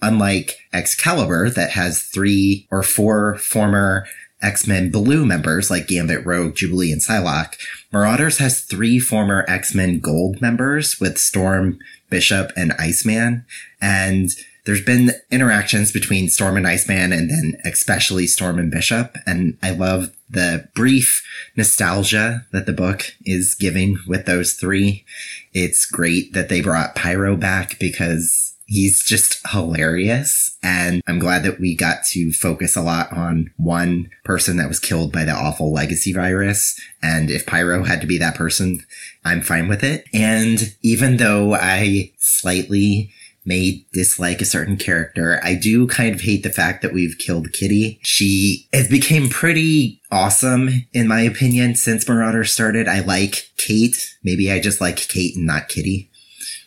unlike 0.02 0.58
Excalibur 0.72 1.50
that 1.50 1.72
has 1.72 2.02
three 2.02 2.68
or 2.72 2.82
four 2.82 3.36
former 3.38 4.06
X-Men 4.42 4.92
Blue 4.92 5.26
members 5.26 5.72
like 5.72 5.88
Gambit, 5.88 6.26
Rogue, 6.26 6.56
Jubilee, 6.56 6.92
and 6.92 7.02
Psylocke, 7.02 7.56
Marauders 7.96 8.40
has 8.40 8.60
three 8.60 9.00
former 9.00 9.46
X-Men 9.48 10.00
Gold 10.00 10.42
members 10.42 11.00
with 11.00 11.18
Storm, 11.18 11.80
Bishop, 12.10 12.52
and 12.58 12.74
Iceman. 12.74 13.46
And 13.80 14.32
there's 14.66 14.84
been 14.84 15.12
interactions 15.32 15.94
between 15.94 16.28
Storm 16.28 16.58
and 16.58 16.68
Iceman 16.68 17.14
and 17.14 17.30
then 17.30 17.56
especially 17.64 18.28
Storm 18.28 18.60
and 18.60 18.70
Bishop. 18.70 19.16
And 19.26 19.58
I 19.64 19.72
love 19.72 20.14
the 20.30 20.68
brief 20.76 21.26
nostalgia 21.56 22.46
that 22.52 22.66
the 22.66 22.74
book 22.74 23.14
is 23.24 23.56
giving 23.56 23.98
with 24.06 24.26
those 24.26 24.56
three. 24.56 25.06
It's 25.54 25.86
great 25.86 26.34
that 26.34 26.50
they 26.50 26.60
brought 26.60 26.96
Pyro 26.96 27.38
back 27.38 27.80
because 27.80 28.58
he's 28.66 29.06
just 29.06 29.40
hilarious. 29.52 30.45
And 30.66 31.04
I'm 31.06 31.20
glad 31.20 31.44
that 31.44 31.60
we 31.60 31.76
got 31.76 32.04
to 32.06 32.32
focus 32.32 32.76
a 32.76 32.82
lot 32.82 33.14
on 33.14 33.52
one 33.58 34.10
person 34.24 34.58
that 34.58 34.68
was 34.68 34.80
killed 34.80 35.12
by 35.14 35.24
the 35.24 35.32
awful 35.32 35.72
legacy 35.72 36.12
virus. 36.12 36.80
And 37.04 37.30
if 37.30 37.46
Pyro 37.46 37.84
had 37.84 38.02
to 38.02 38.08
be 38.08 38.18
that 38.18 38.34
person, 38.34 38.84
I'm 39.24 39.42
fine 39.42 39.68
with 39.68 39.84
it. 39.84 40.06
And 40.12 40.76
even 40.82 41.18
though 41.18 41.54
I 41.54 42.14
slightly 42.18 43.14
may 43.46 43.86
dislike 43.94 44.42
a 44.42 44.46
certain 44.46 44.76
character. 44.76 45.40
I 45.44 45.54
do 45.54 45.86
kind 45.86 46.16
of 46.16 46.22
hate 46.22 46.42
the 46.42 46.50
fact 46.50 46.82
that 46.82 46.94
we've 46.94 47.18
killed 47.20 47.54
Kitty. 47.54 48.00
She 48.04 48.68
has 48.74 48.88
became 48.88 49.30
pretty 49.30 50.02
awesome, 50.12 50.88
in 50.94 51.08
my 51.08 51.22
opinion, 51.22 51.76
since 51.76 52.08
Marauder 52.10 52.44
started. 52.44 52.88
I 52.88 53.02
like 53.02 53.52
Kate. 53.58 54.18
Maybe 54.24 54.52
I 54.52 54.60
just 54.60 54.82
like 54.82 54.96
Kate 54.96 55.36
and 55.36 55.46
not 55.46 55.70
Kitty. 55.70 56.10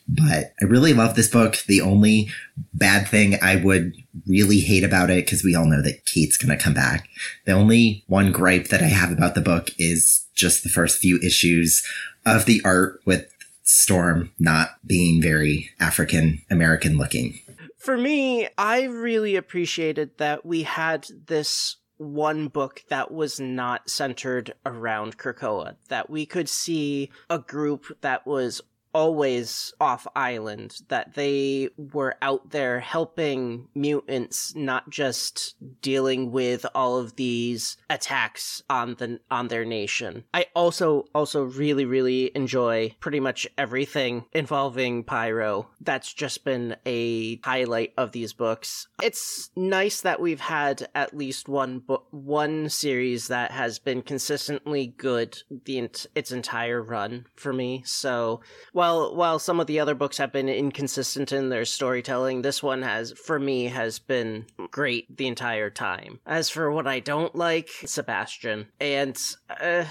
But 0.08 0.54
I 0.60 0.64
really 0.64 0.94
love 0.94 1.16
this 1.16 1.28
book. 1.28 1.58
The 1.66 1.82
only 1.82 2.30
bad 2.72 3.06
thing 3.06 3.36
I 3.42 3.56
would 3.56 3.92
really 4.26 4.60
hate 4.60 4.84
about 4.84 5.10
it, 5.10 5.24
because 5.24 5.44
we 5.44 5.54
all 5.54 5.66
know 5.66 5.82
that 5.82 6.06
Kate's 6.06 6.38
going 6.38 6.56
to 6.56 6.62
come 6.62 6.74
back. 6.74 7.08
The 7.44 7.52
only 7.52 8.04
one 8.06 8.32
gripe 8.32 8.68
that 8.68 8.82
I 8.82 8.86
have 8.86 9.12
about 9.12 9.34
the 9.34 9.42
book 9.42 9.70
is 9.78 10.26
just 10.34 10.62
the 10.62 10.70
first 10.70 10.98
few 10.98 11.18
issues 11.22 11.86
of 12.24 12.46
the 12.46 12.62
art 12.64 13.00
with 13.04 13.26
Storm 13.64 14.32
not 14.38 14.70
being 14.86 15.20
very 15.20 15.70
African 15.78 16.40
American 16.50 16.96
looking. 16.96 17.38
For 17.76 17.98
me, 17.98 18.48
I 18.56 18.84
really 18.84 19.36
appreciated 19.36 20.16
that 20.16 20.46
we 20.46 20.62
had 20.62 21.06
this 21.26 21.76
one 21.98 22.48
book 22.48 22.82
that 22.88 23.10
was 23.10 23.38
not 23.38 23.90
centered 23.90 24.54
around 24.64 25.18
Krakoa, 25.18 25.76
that 25.88 26.08
we 26.08 26.24
could 26.24 26.48
see 26.48 27.10
a 27.28 27.38
group 27.38 27.84
that 28.00 28.26
was 28.26 28.62
always 28.98 29.72
off 29.80 30.08
island, 30.16 30.82
that 30.88 31.14
they 31.14 31.68
were 31.92 32.16
out 32.20 32.50
there 32.50 32.80
helping 32.80 33.68
mutants, 33.72 34.56
not 34.56 34.90
just 34.90 35.54
dealing 35.80 36.32
with 36.32 36.66
all 36.74 36.98
of 36.98 37.14
these 37.14 37.76
attacks 37.88 38.60
on 38.68 38.96
the 38.96 39.20
on 39.30 39.46
their 39.46 39.64
nation. 39.64 40.24
I 40.34 40.46
also 40.56 41.04
also 41.14 41.44
really 41.44 41.84
really 41.84 42.32
enjoy 42.34 42.96
pretty 42.98 43.20
much 43.20 43.46
everything 43.56 44.24
involving 44.32 45.04
Pyro. 45.04 45.68
That's 45.80 46.12
just 46.12 46.42
been 46.42 46.74
a 46.84 47.36
highlight 47.44 47.92
of 47.96 48.10
these 48.10 48.32
books. 48.32 48.88
It's 49.00 49.50
nice 49.54 50.00
that 50.00 50.20
we've 50.20 50.40
had 50.40 50.88
at 50.96 51.16
least 51.16 51.48
one 51.48 51.78
book 51.78 52.08
one 52.10 52.68
series 52.68 53.28
that 53.28 53.52
has 53.52 53.78
been 53.78 54.02
consistently 54.02 54.88
good 54.96 55.40
the 55.66 55.88
its 56.16 56.32
entire 56.32 56.82
run 56.82 57.26
for 57.36 57.52
me. 57.52 57.84
So 57.86 58.40
while 58.72 58.87
while 59.14 59.38
some 59.38 59.60
of 59.60 59.66
the 59.66 59.80
other 59.80 59.94
books 59.94 60.18
have 60.18 60.32
been 60.32 60.48
inconsistent 60.48 61.32
in 61.32 61.48
their 61.48 61.64
storytelling, 61.64 62.42
this 62.42 62.62
one 62.62 62.82
has 62.82 63.12
for 63.12 63.38
me 63.38 63.66
has 63.66 63.98
been 63.98 64.46
great 64.70 65.16
the 65.16 65.26
entire 65.26 65.70
time. 65.70 66.20
As 66.26 66.50
for 66.50 66.70
what 66.70 66.86
I 66.86 67.00
don't 67.00 67.34
like, 67.34 67.70
Sebastian 67.84 68.66
and 68.80 69.18
uh, 69.48 69.84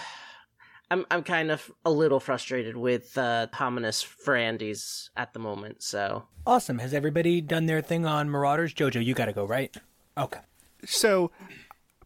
I'm 0.89 1.05
I'm 1.11 1.23
kind 1.23 1.51
of 1.51 1.69
a 1.85 1.91
little 1.91 2.19
frustrated 2.19 2.77
with 2.77 3.17
uh, 3.17 3.47
Homines 3.53 4.05
Verendis 4.25 5.09
at 5.17 5.33
the 5.33 5.39
moment. 5.39 5.83
So 5.83 6.25
awesome! 6.45 6.79
Has 6.79 6.93
everybody 6.93 7.41
done 7.41 7.65
their 7.65 7.81
thing 7.81 8.05
on 8.05 8.29
Marauders? 8.29 8.73
Jojo, 8.73 9.03
you 9.03 9.13
got 9.13 9.25
to 9.25 9.33
go 9.33 9.45
right. 9.45 9.75
Okay. 10.17 10.39
So, 10.85 11.31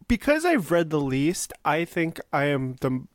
because 0.07 0.45
I've 0.45 0.71
read 0.71 0.89
the 0.89 0.99
least, 0.99 1.53
I 1.63 1.85
think 1.85 2.19
I 2.33 2.45
am 2.45 2.77
the 2.81 3.05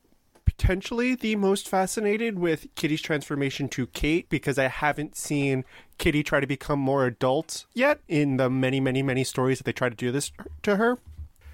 potentially 0.47 1.15
the 1.15 1.37
most 1.37 1.69
fascinated 1.69 2.39
with 2.39 2.75
Kitty's 2.75 3.03
transformation 3.03 3.69
to 3.69 3.87
Kate 3.89 4.29
because 4.31 4.59
I 4.59 4.69
haven't 4.69 5.17
seen 5.17 5.67
Kitty 5.99 6.23
try 6.23 6.41
to 6.41 6.47
become 6.47 6.79
more 6.79 7.05
adult 7.05 7.67
yet 7.75 8.01
in 8.09 8.39
the 8.39 8.49
many, 8.49 8.81
many, 8.81 9.03
many 9.03 9.25
stories 9.25 9.59
that 9.59 9.65
they 9.65 9.73
try 9.73 9.91
to 9.91 9.95
do 9.95 10.11
this 10.11 10.33
to 10.63 10.77
her. 10.77 10.99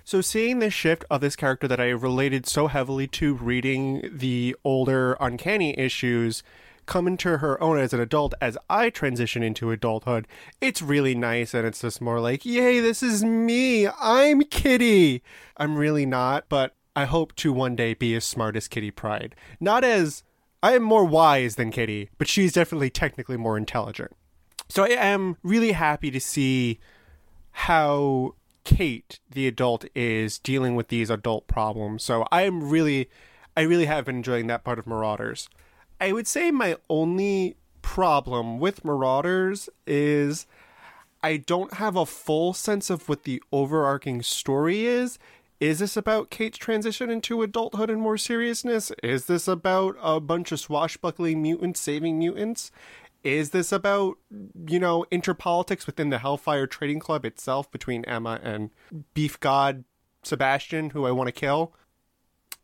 So 0.04 0.20
seeing 0.20 0.58
this 0.58 0.74
shift 0.74 1.04
of 1.10 1.20
this 1.20 1.36
character 1.36 1.66
that 1.68 1.80
I 1.80 1.88
related 1.90 2.46
so 2.46 2.66
heavily 2.68 3.06
to 3.08 3.34
reading 3.34 4.08
the 4.12 4.54
older 4.64 5.16
Uncanny 5.20 5.78
issues 5.78 6.42
come 6.86 7.06
into 7.06 7.38
her 7.38 7.62
own 7.62 7.78
as 7.78 7.92
an 7.92 8.00
adult 8.00 8.34
as 8.40 8.58
I 8.68 8.90
transition 8.90 9.42
into 9.42 9.70
adulthood, 9.70 10.26
it's 10.60 10.82
really 10.82 11.14
nice 11.14 11.54
and 11.54 11.66
it's 11.66 11.80
just 11.80 12.00
more 12.00 12.20
like, 12.20 12.44
yay, 12.44 12.80
this 12.80 13.02
is 13.02 13.24
me. 13.24 13.88
I'm 13.88 14.42
Kitty. 14.42 15.22
I'm 15.56 15.76
really 15.76 16.06
not, 16.06 16.46
but 16.48 16.74
I 16.94 17.04
hope 17.04 17.34
to 17.36 17.52
one 17.52 17.76
day 17.76 17.94
be 17.94 18.14
as 18.14 18.24
smart 18.24 18.56
as 18.56 18.68
Kitty 18.68 18.90
Pryde. 18.90 19.34
Not 19.60 19.84
as 19.84 20.24
I 20.62 20.72
am 20.74 20.82
more 20.82 21.04
wise 21.04 21.56
than 21.56 21.70
Kitty, 21.70 22.10
but 22.18 22.28
she's 22.28 22.52
definitely 22.52 22.90
technically 22.90 23.36
more 23.36 23.56
intelligent. 23.56 24.12
So 24.68 24.84
I 24.84 24.88
am 24.88 25.36
really 25.42 25.72
happy 25.72 26.10
to 26.10 26.20
see 26.20 26.80
how 27.50 28.34
Kate, 28.64 29.20
the 29.30 29.46
adult, 29.46 29.84
is 29.94 30.38
dealing 30.38 30.76
with 30.76 30.88
these 30.88 31.10
adult 31.10 31.46
problems. 31.46 32.04
So 32.04 32.26
I 32.30 32.42
am 32.42 32.68
really, 32.68 33.10
I 33.56 33.62
really 33.62 33.86
have 33.86 34.04
been 34.04 34.16
enjoying 34.16 34.46
that 34.46 34.64
part 34.64 34.78
of 34.78 34.86
Marauders. 34.86 35.48
I 36.00 36.12
would 36.12 36.26
say 36.26 36.50
my 36.50 36.76
only 36.88 37.56
problem 37.82 38.58
with 38.58 38.84
Marauders 38.84 39.68
is 39.86 40.46
I 41.22 41.36
don't 41.36 41.74
have 41.74 41.96
a 41.96 42.06
full 42.06 42.52
sense 42.52 42.90
of 42.90 43.08
what 43.08 43.24
the 43.24 43.42
overarching 43.52 44.22
story 44.22 44.86
is. 44.86 45.18
Is 45.62 45.78
this 45.78 45.96
about 45.96 46.28
Kate's 46.28 46.58
transition 46.58 47.08
into 47.08 47.40
adulthood 47.40 47.88
and 47.88 48.00
more 48.00 48.18
seriousness? 48.18 48.90
Is 49.00 49.26
this 49.26 49.46
about 49.46 49.94
a 50.02 50.18
bunch 50.18 50.50
of 50.50 50.58
swashbuckling 50.58 51.40
mutants 51.40 51.78
saving 51.78 52.18
mutants? 52.18 52.72
Is 53.22 53.50
this 53.50 53.70
about, 53.70 54.18
you 54.66 54.80
know, 54.80 55.06
interpolitics 55.12 55.86
within 55.86 56.10
the 56.10 56.18
Hellfire 56.18 56.66
Trading 56.66 56.98
Club 56.98 57.24
itself 57.24 57.70
between 57.70 58.04
Emma 58.06 58.40
and 58.42 58.70
Beef 59.14 59.38
God 59.38 59.84
Sebastian, 60.24 60.90
who 60.90 61.06
I 61.06 61.12
want 61.12 61.28
to 61.28 61.32
kill? 61.32 61.72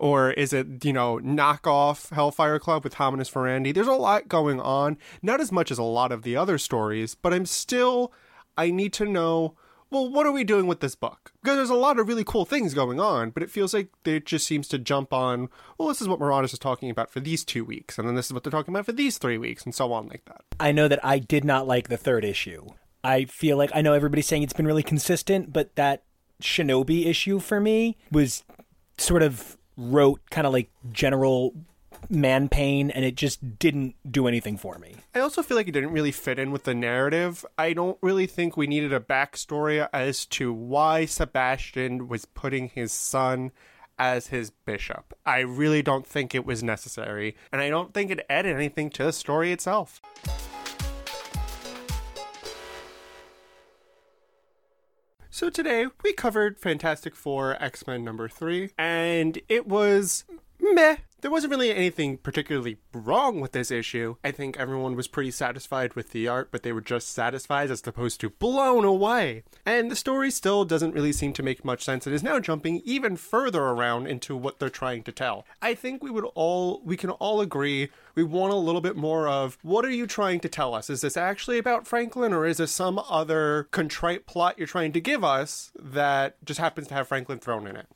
Or 0.01 0.33
is 0.33 0.53
it, 0.53 0.85
you 0.85 0.93
know, 0.93 1.19
knockoff 1.19 2.11
Hellfire 2.11 2.59
Club 2.59 2.83
with 2.83 2.95
Homines 2.95 3.31
Verendi? 3.31 3.73
There's 3.73 3.87
a 3.87 3.93
lot 3.93 4.27
going 4.27 4.61
on. 4.61 4.99
Not 5.23 5.41
as 5.41 5.53
much 5.53 5.71
as 5.71 5.79
a 5.79 5.85
lot 5.85 6.11
of 6.11 6.23
the 6.23 6.35
other 6.35 6.59
stories, 6.59 7.15
but 7.15 7.33
I'm 7.33 7.47
still, 7.47 8.13
I 8.57 8.73
need 8.73 8.93
to 8.95 9.05
know 9.05 9.55
well, 9.91 10.09
what 10.09 10.27
are 10.27 10.33
we 10.33 10.45
doing 10.45 10.67
with 10.67 10.81
this 10.81 10.95
book? 10.95 11.33
Because 11.43 11.57
there's 11.57 11.71
a 11.71 11.75
lot 11.75 11.99
of 11.99 12.09
really 12.09 12.25
cool 12.25 12.45
things 12.45 12.75
going 12.75 13.01
on, 13.01 13.31
but 13.31 13.43
it 13.43 13.51
feels 13.51 13.73
like 13.73 13.89
it 14.05 14.27
just 14.27 14.47
seems 14.47 14.69
to 14.69 14.79
jump 14.79 15.13
on, 15.13 15.49
well, 15.79 15.89
this 15.89 16.03
is 16.03 16.09
what 16.09 16.21
Marauders 16.21 16.53
is 16.53 16.59
talking 16.59 16.91
about 16.91 17.11
for 17.11 17.21
these 17.21 17.45
two 17.45 17.65
weeks, 17.65 17.99
and 17.99 18.07
then 18.07 18.15
this 18.15 18.27
is 18.27 18.33
what 18.33 18.45
they're 18.45 18.51
talking 18.51 18.75
about 18.75 18.87
for 18.87 18.93
these 18.93 19.19
three 19.19 19.39
weeks, 19.39 19.65
and 19.65 19.75
so 19.75 19.93
on 19.93 20.09
like 20.09 20.25
that. 20.27 20.43
I 20.61 20.73
know 20.73 20.89
that 20.89 21.05
I 21.05 21.19
did 21.19 21.45
not 21.45 21.67
like 21.67 21.89
the 21.89 21.97
third 21.97 22.25
issue. 22.25 22.67
I 23.03 23.25
feel 23.25 23.57
like 23.57 23.71
I 23.75 23.81
know 23.81 23.95
everybody's 23.95 24.27
saying 24.27 24.43
it's 24.43 24.53
been 24.53 24.67
really 24.67 24.83
consistent, 24.83 25.53
but 25.53 25.75
that 25.77 26.03
Shinobi 26.43 27.07
issue 27.07 27.39
for 27.39 27.61
me 27.61 27.97
was 28.11 28.45
sort 28.99 29.23
of 29.23 29.57
wrote 29.77 30.21
kind 30.31 30.47
of 30.47 30.53
like 30.53 30.71
general 30.93 31.55
man 32.09 32.49
pain 32.49 32.91
and 32.91 33.05
it 33.05 33.15
just 33.15 33.59
didn't 33.59 33.95
do 34.11 34.27
anything 34.27 34.57
for 34.57 34.79
me. 34.79 34.97
I 35.15 35.21
also 35.21 35.43
feel 35.43 35.57
like 35.57 35.69
it 35.69 35.73
didn't 35.73 35.93
really 35.93 36.13
fit 36.13 36.39
in 36.39 36.51
with 36.51 36.65
the 36.65 36.75
narrative. 36.75 37.45
I 37.57 37.73
don't 37.73 37.99
really 38.01 38.27
think 38.27 38.57
we 38.57 38.67
needed 38.67 38.93
a 38.93 39.01
backstory 39.01 39.89
as 39.93 40.27
to 40.27 40.53
why 40.53 41.05
Sebastian 41.05 42.09
was 42.09 42.25
putting 42.25 42.69
his 42.69 42.93
son 42.93 43.53
as 43.99 44.29
his 44.29 44.51
bishop. 44.51 45.13
I 45.27 45.41
really 45.41 45.83
don't 45.83 46.07
think 46.07 46.35
it 46.35 46.47
was 46.47 46.63
necessary, 46.63 47.37
and 47.51 47.61
I 47.61 47.69
don't 47.69 47.93
think 47.93 48.11
it 48.11 48.25
added 48.31 48.55
anything 48.55 48.91
to 48.91 49.05
the 49.05 49.13
story 49.13 49.51
itself. 49.51 50.01
So 55.31 55.51
today 55.51 55.87
we 56.03 56.13
covered 56.13 56.59
Fantastic 56.59 57.15
Four 57.15 57.57
X 57.63 57.87
Men 57.87 58.05
number 58.05 58.29
three, 58.29 58.71
and 58.77 59.41
it 59.49 59.67
was 59.67 60.25
meh 60.61 60.97
there 61.21 61.31
wasn't 61.31 61.51
really 61.51 61.71
anything 61.71 62.19
particularly 62.19 62.79
wrong 62.93 63.41
with 63.41 63.53
this 63.53 63.71
issue. 63.71 64.17
I 64.23 64.31
think 64.31 64.57
everyone 64.57 64.95
was 64.95 65.09
pretty 65.09 65.33
satisfied 65.33 65.95
with 65.95 66.11
the 66.11 66.29
art, 66.29 66.51
but 66.53 66.63
they 66.63 66.73
were 66.73 66.81
just 66.81 67.09
satisfied 67.09 67.71
as 67.71 67.87
opposed 67.87 68.21
to 68.21 68.31
blown 68.31 68.85
away. 68.85 69.43
And 69.67 69.91
the 69.91 69.97
story 69.97 70.31
still 70.31 70.65
doesn't 70.65 70.95
really 70.95 71.13
seem 71.13 71.33
to 71.35 71.43
make 71.43 71.65
much 71.65 71.85
sense 71.85 72.07
It 72.07 72.13
is 72.13 72.23
now 72.23 72.39
jumping 72.39 72.83
even 72.85 73.17
further 73.17 73.63
around 73.63 74.07
into 74.07 74.37
what 74.37 74.59
they're 74.59 74.69
trying 74.69 75.03
to 75.05 75.13
tell. 75.13 75.45
I 75.61 75.75
think 75.75 76.03
we 76.03 76.11
would 76.11 76.27
all 76.35 76.81
we 76.85 76.97
can 76.97 77.11
all 77.11 77.41
agree 77.41 77.91
we 78.15 78.25
want 78.25 78.53
a 78.53 78.57
little 78.57 78.81
bit 78.81 78.97
more 78.97 79.29
of 79.29 79.59
what 79.63 79.85
are 79.85 79.91
you 79.91 80.07
trying 80.07 80.41
to 80.41 80.49
tell 80.49 80.75
us? 80.75 80.91
Is 80.91 81.01
this 81.03 81.17
actually 81.17 81.59
about 81.59 81.87
Franklin 81.87 82.33
or 82.33 82.47
is 82.47 82.57
this 82.57 82.73
some 82.73 82.99
other 83.09 83.69
contrite 83.71 84.27
plot 84.27 84.57
you're 84.59 84.67
trying 84.67 84.93
to 84.93 85.01
give 85.01 85.23
us 85.23 85.71
that 85.79 86.37
just 86.45 86.59
happens 86.59 86.89
to 86.89 86.95
have 86.95 87.07
Franklin 87.07 87.39
thrown 87.39 87.67
in 87.67 87.77
it? 87.77 87.87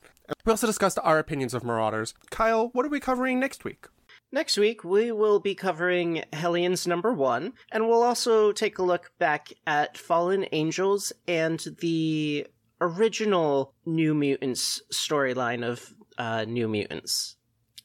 We 0.45 0.51
also 0.51 0.67
discussed 0.67 0.99
our 1.03 1.19
opinions 1.19 1.55
of 1.55 1.65
Marauders. 1.65 2.15
Kyle, 2.31 2.71
what 2.73 2.87
are 2.87 2.89
we 2.89 3.01
covering 3.13 3.39
next 3.39 3.63
week? 3.63 3.89
Next 4.33 4.57
week, 4.57 4.85
we 4.85 5.13
will 5.13 5.39
be 5.39 5.55
covering 5.55 6.25
Hellions 6.33 6.87
number 6.87 7.13
one, 7.13 7.53
and 7.71 7.87
we'll 7.87 8.03
also 8.03 8.53
take 8.53 8.79
a 8.79 8.83
look 8.83 9.13
back 9.19 9.53
at 9.67 9.99
Fallen 9.99 10.47
Angels 10.53 11.13
and 11.29 11.63
the 11.81 12.47
original 12.81 13.75
New 13.85 14.15
Mutants 14.15 14.81
storyline 14.91 15.63
of 15.63 15.93
uh, 16.17 16.47
New 16.49 16.69
Mutants. 16.69 17.37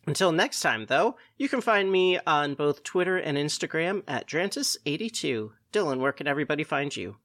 Until 0.05 0.32
next 0.32 0.61
time, 0.61 0.86
though, 0.86 1.17
you 1.38 1.49
can 1.49 1.59
find 1.59 1.91
me 1.91 2.19
on 2.25 2.55
both 2.55 2.84
Twitter 2.84 3.17
and 3.17 3.38
Instagram 3.38 4.03
at 4.07 4.30
Drantis82. 4.30 5.51
Dylan, 5.73 5.99
where 5.99 6.13
can 6.13 6.28
everybody 6.28 6.63
find 6.63 6.95
you? 6.95 7.17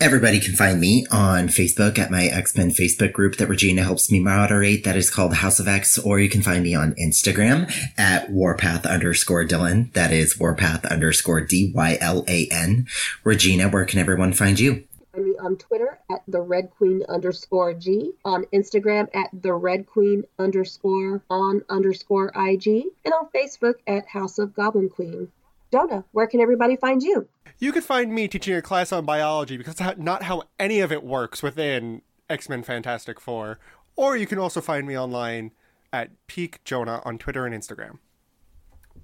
Everybody 0.00 0.40
can 0.40 0.54
find 0.54 0.80
me 0.80 1.06
on 1.12 1.46
Facebook 1.46 2.00
at 2.00 2.10
my 2.10 2.24
X-Men 2.24 2.70
Facebook 2.70 3.12
group 3.12 3.36
that 3.36 3.46
Regina 3.46 3.84
helps 3.84 4.10
me 4.10 4.18
moderate. 4.18 4.82
That 4.82 4.96
is 4.96 5.08
called 5.08 5.34
House 5.34 5.60
of 5.60 5.68
X, 5.68 5.98
or 5.98 6.18
you 6.18 6.28
can 6.28 6.42
find 6.42 6.64
me 6.64 6.74
on 6.74 6.94
Instagram 6.94 7.72
at 7.96 8.28
Warpath 8.28 8.86
underscore 8.86 9.44
Dylan. 9.44 9.92
That 9.92 10.12
is 10.12 10.38
Warpath 10.38 10.84
underscore 10.84 11.42
D-Y-L-A-N. 11.42 12.86
Regina, 13.22 13.68
where 13.68 13.84
can 13.84 14.00
everyone 14.00 14.32
find 14.32 14.58
you? 14.58 14.82
Find 15.12 15.26
me 15.26 15.36
on 15.40 15.56
Twitter 15.58 16.00
at 16.10 16.22
the 16.26 16.40
Red 16.40 16.70
Queen 16.76 17.04
underscore 17.08 17.72
G, 17.74 18.14
on 18.24 18.46
Instagram 18.52 19.06
at 19.14 19.30
the 19.32 19.54
Red 19.54 19.86
Queen 19.86 20.24
underscore 20.40 21.22
on 21.30 21.62
underscore 21.70 22.32
IG, 22.34 22.66
and 23.04 23.14
on 23.14 23.28
Facebook 23.32 23.74
at 23.86 24.08
House 24.08 24.40
of 24.40 24.54
Goblin 24.54 24.88
Queen. 24.88 25.28
Jonah, 25.74 26.04
where 26.12 26.28
can 26.28 26.38
everybody 26.38 26.76
find 26.76 27.02
you? 27.02 27.26
You 27.58 27.72
could 27.72 27.82
find 27.82 28.14
me 28.14 28.28
teaching 28.28 28.54
a 28.54 28.62
class 28.62 28.92
on 28.92 29.04
biology 29.04 29.56
because 29.56 29.74
that's 29.74 29.98
not 29.98 30.22
how 30.22 30.44
any 30.56 30.78
of 30.78 30.92
it 30.92 31.02
works 31.02 31.42
within 31.42 32.02
X 32.30 32.48
Men 32.48 32.62
Fantastic 32.62 33.18
Four. 33.18 33.58
Or 33.96 34.16
you 34.16 34.24
can 34.24 34.38
also 34.38 34.60
find 34.60 34.86
me 34.86 34.96
online 34.96 35.50
at 35.92 36.10
Peak 36.28 36.62
Jonah 36.62 37.02
on 37.04 37.18
Twitter 37.18 37.44
and 37.44 37.52
Instagram. 37.52 37.98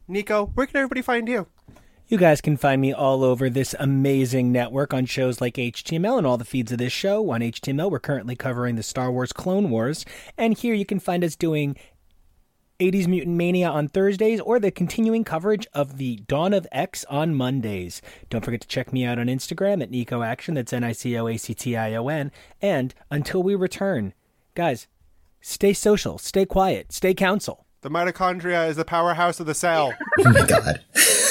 Nico, 0.07 0.47
where 0.55 0.65
can 0.65 0.77
everybody 0.77 1.03
find 1.03 1.29
you? 1.29 1.49
You 2.07 2.19
guys 2.19 2.41
can 2.41 2.57
find 2.57 2.81
me 2.81 2.93
all 2.93 3.25
over 3.25 3.51
this 3.51 3.75
amazing 3.81 4.53
network 4.53 4.95
on 4.95 5.07
shows 5.07 5.41
like 5.41 5.55
HTML 5.55 6.19
and 6.19 6.27
all 6.27 6.39
the 6.39 6.45
feeds 6.45 6.71
of 6.71 6.79
this 6.79 6.93
show. 6.93 7.31
On 7.31 7.41
HTML, 7.41 7.91
we're 7.91 7.99
currently 7.99 8.37
covering 8.37 8.77
the 8.77 8.85
Star 8.85 9.11
Wars 9.11 9.33
Clone 9.33 9.71
Wars, 9.71 10.07
and 10.39 10.57
here 10.57 10.75
you 10.75 10.87
can 10.87 11.01
find 11.01 11.25
us 11.25 11.35
doing 11.35 11.77
80s 12.81 13.07
Mutant 13.07 13.37
Mania 13.37 13.69
on 13.69 13.89
Thursdays 13.89 14.41
or 14.41 14.59
the 14.59 14.71
continuing 14.71 15.23
coverage 15.23 15.67
of 15.75 15.99
the 15.99 16.17
Dawn 16.27 16.53
of 16.55 16.67
X 16.73 17.05
on 17.11 17.35
Mondays. 17.35 18.01
Don't 18.31 18.45
forget 18.45 18.63
to 18.63 18.69
check 18.69 18.93
me 18.93 19.05
out 19.05 19.19
on 19.19 19.27
Instagram 19.27 19.83
at 19.83 19.91
Nico 19.91 20.23
Action, 20.23 20.55
that's 20.55 20.73
N 20.73 20.83
I 20.83 20.93
C 20.93 21.17
O 21.17 21.29
A 21.29 21.37
C 21.37 21.55
T 21.55 21.77
I 21.77 21.95
O 21.95 22.09
N. 22.09 22.33
And 22.61 22.95
until 23.11 23.43
we 23.43 23.55
return, 23.55 24.15
guys, 24.55 24.89
stay 25.41 25.73
social, 25.73 26.19
stay 26.19 26.47
quiet, 26.47 26.93
stay 26.93 27.15
counsel. 27.15 27.67
The 27.83 27.91
mitochondria 27.91 28.69
is 28.69 28.77
the 28.77 28.85
powerhouse 28.85 29.41
of 29.41 29.47
the 29.47 29.55
cell. 29.55 29.95
Oh 30.27 30.33
my 30.33 30.47
god. 30.47 30.81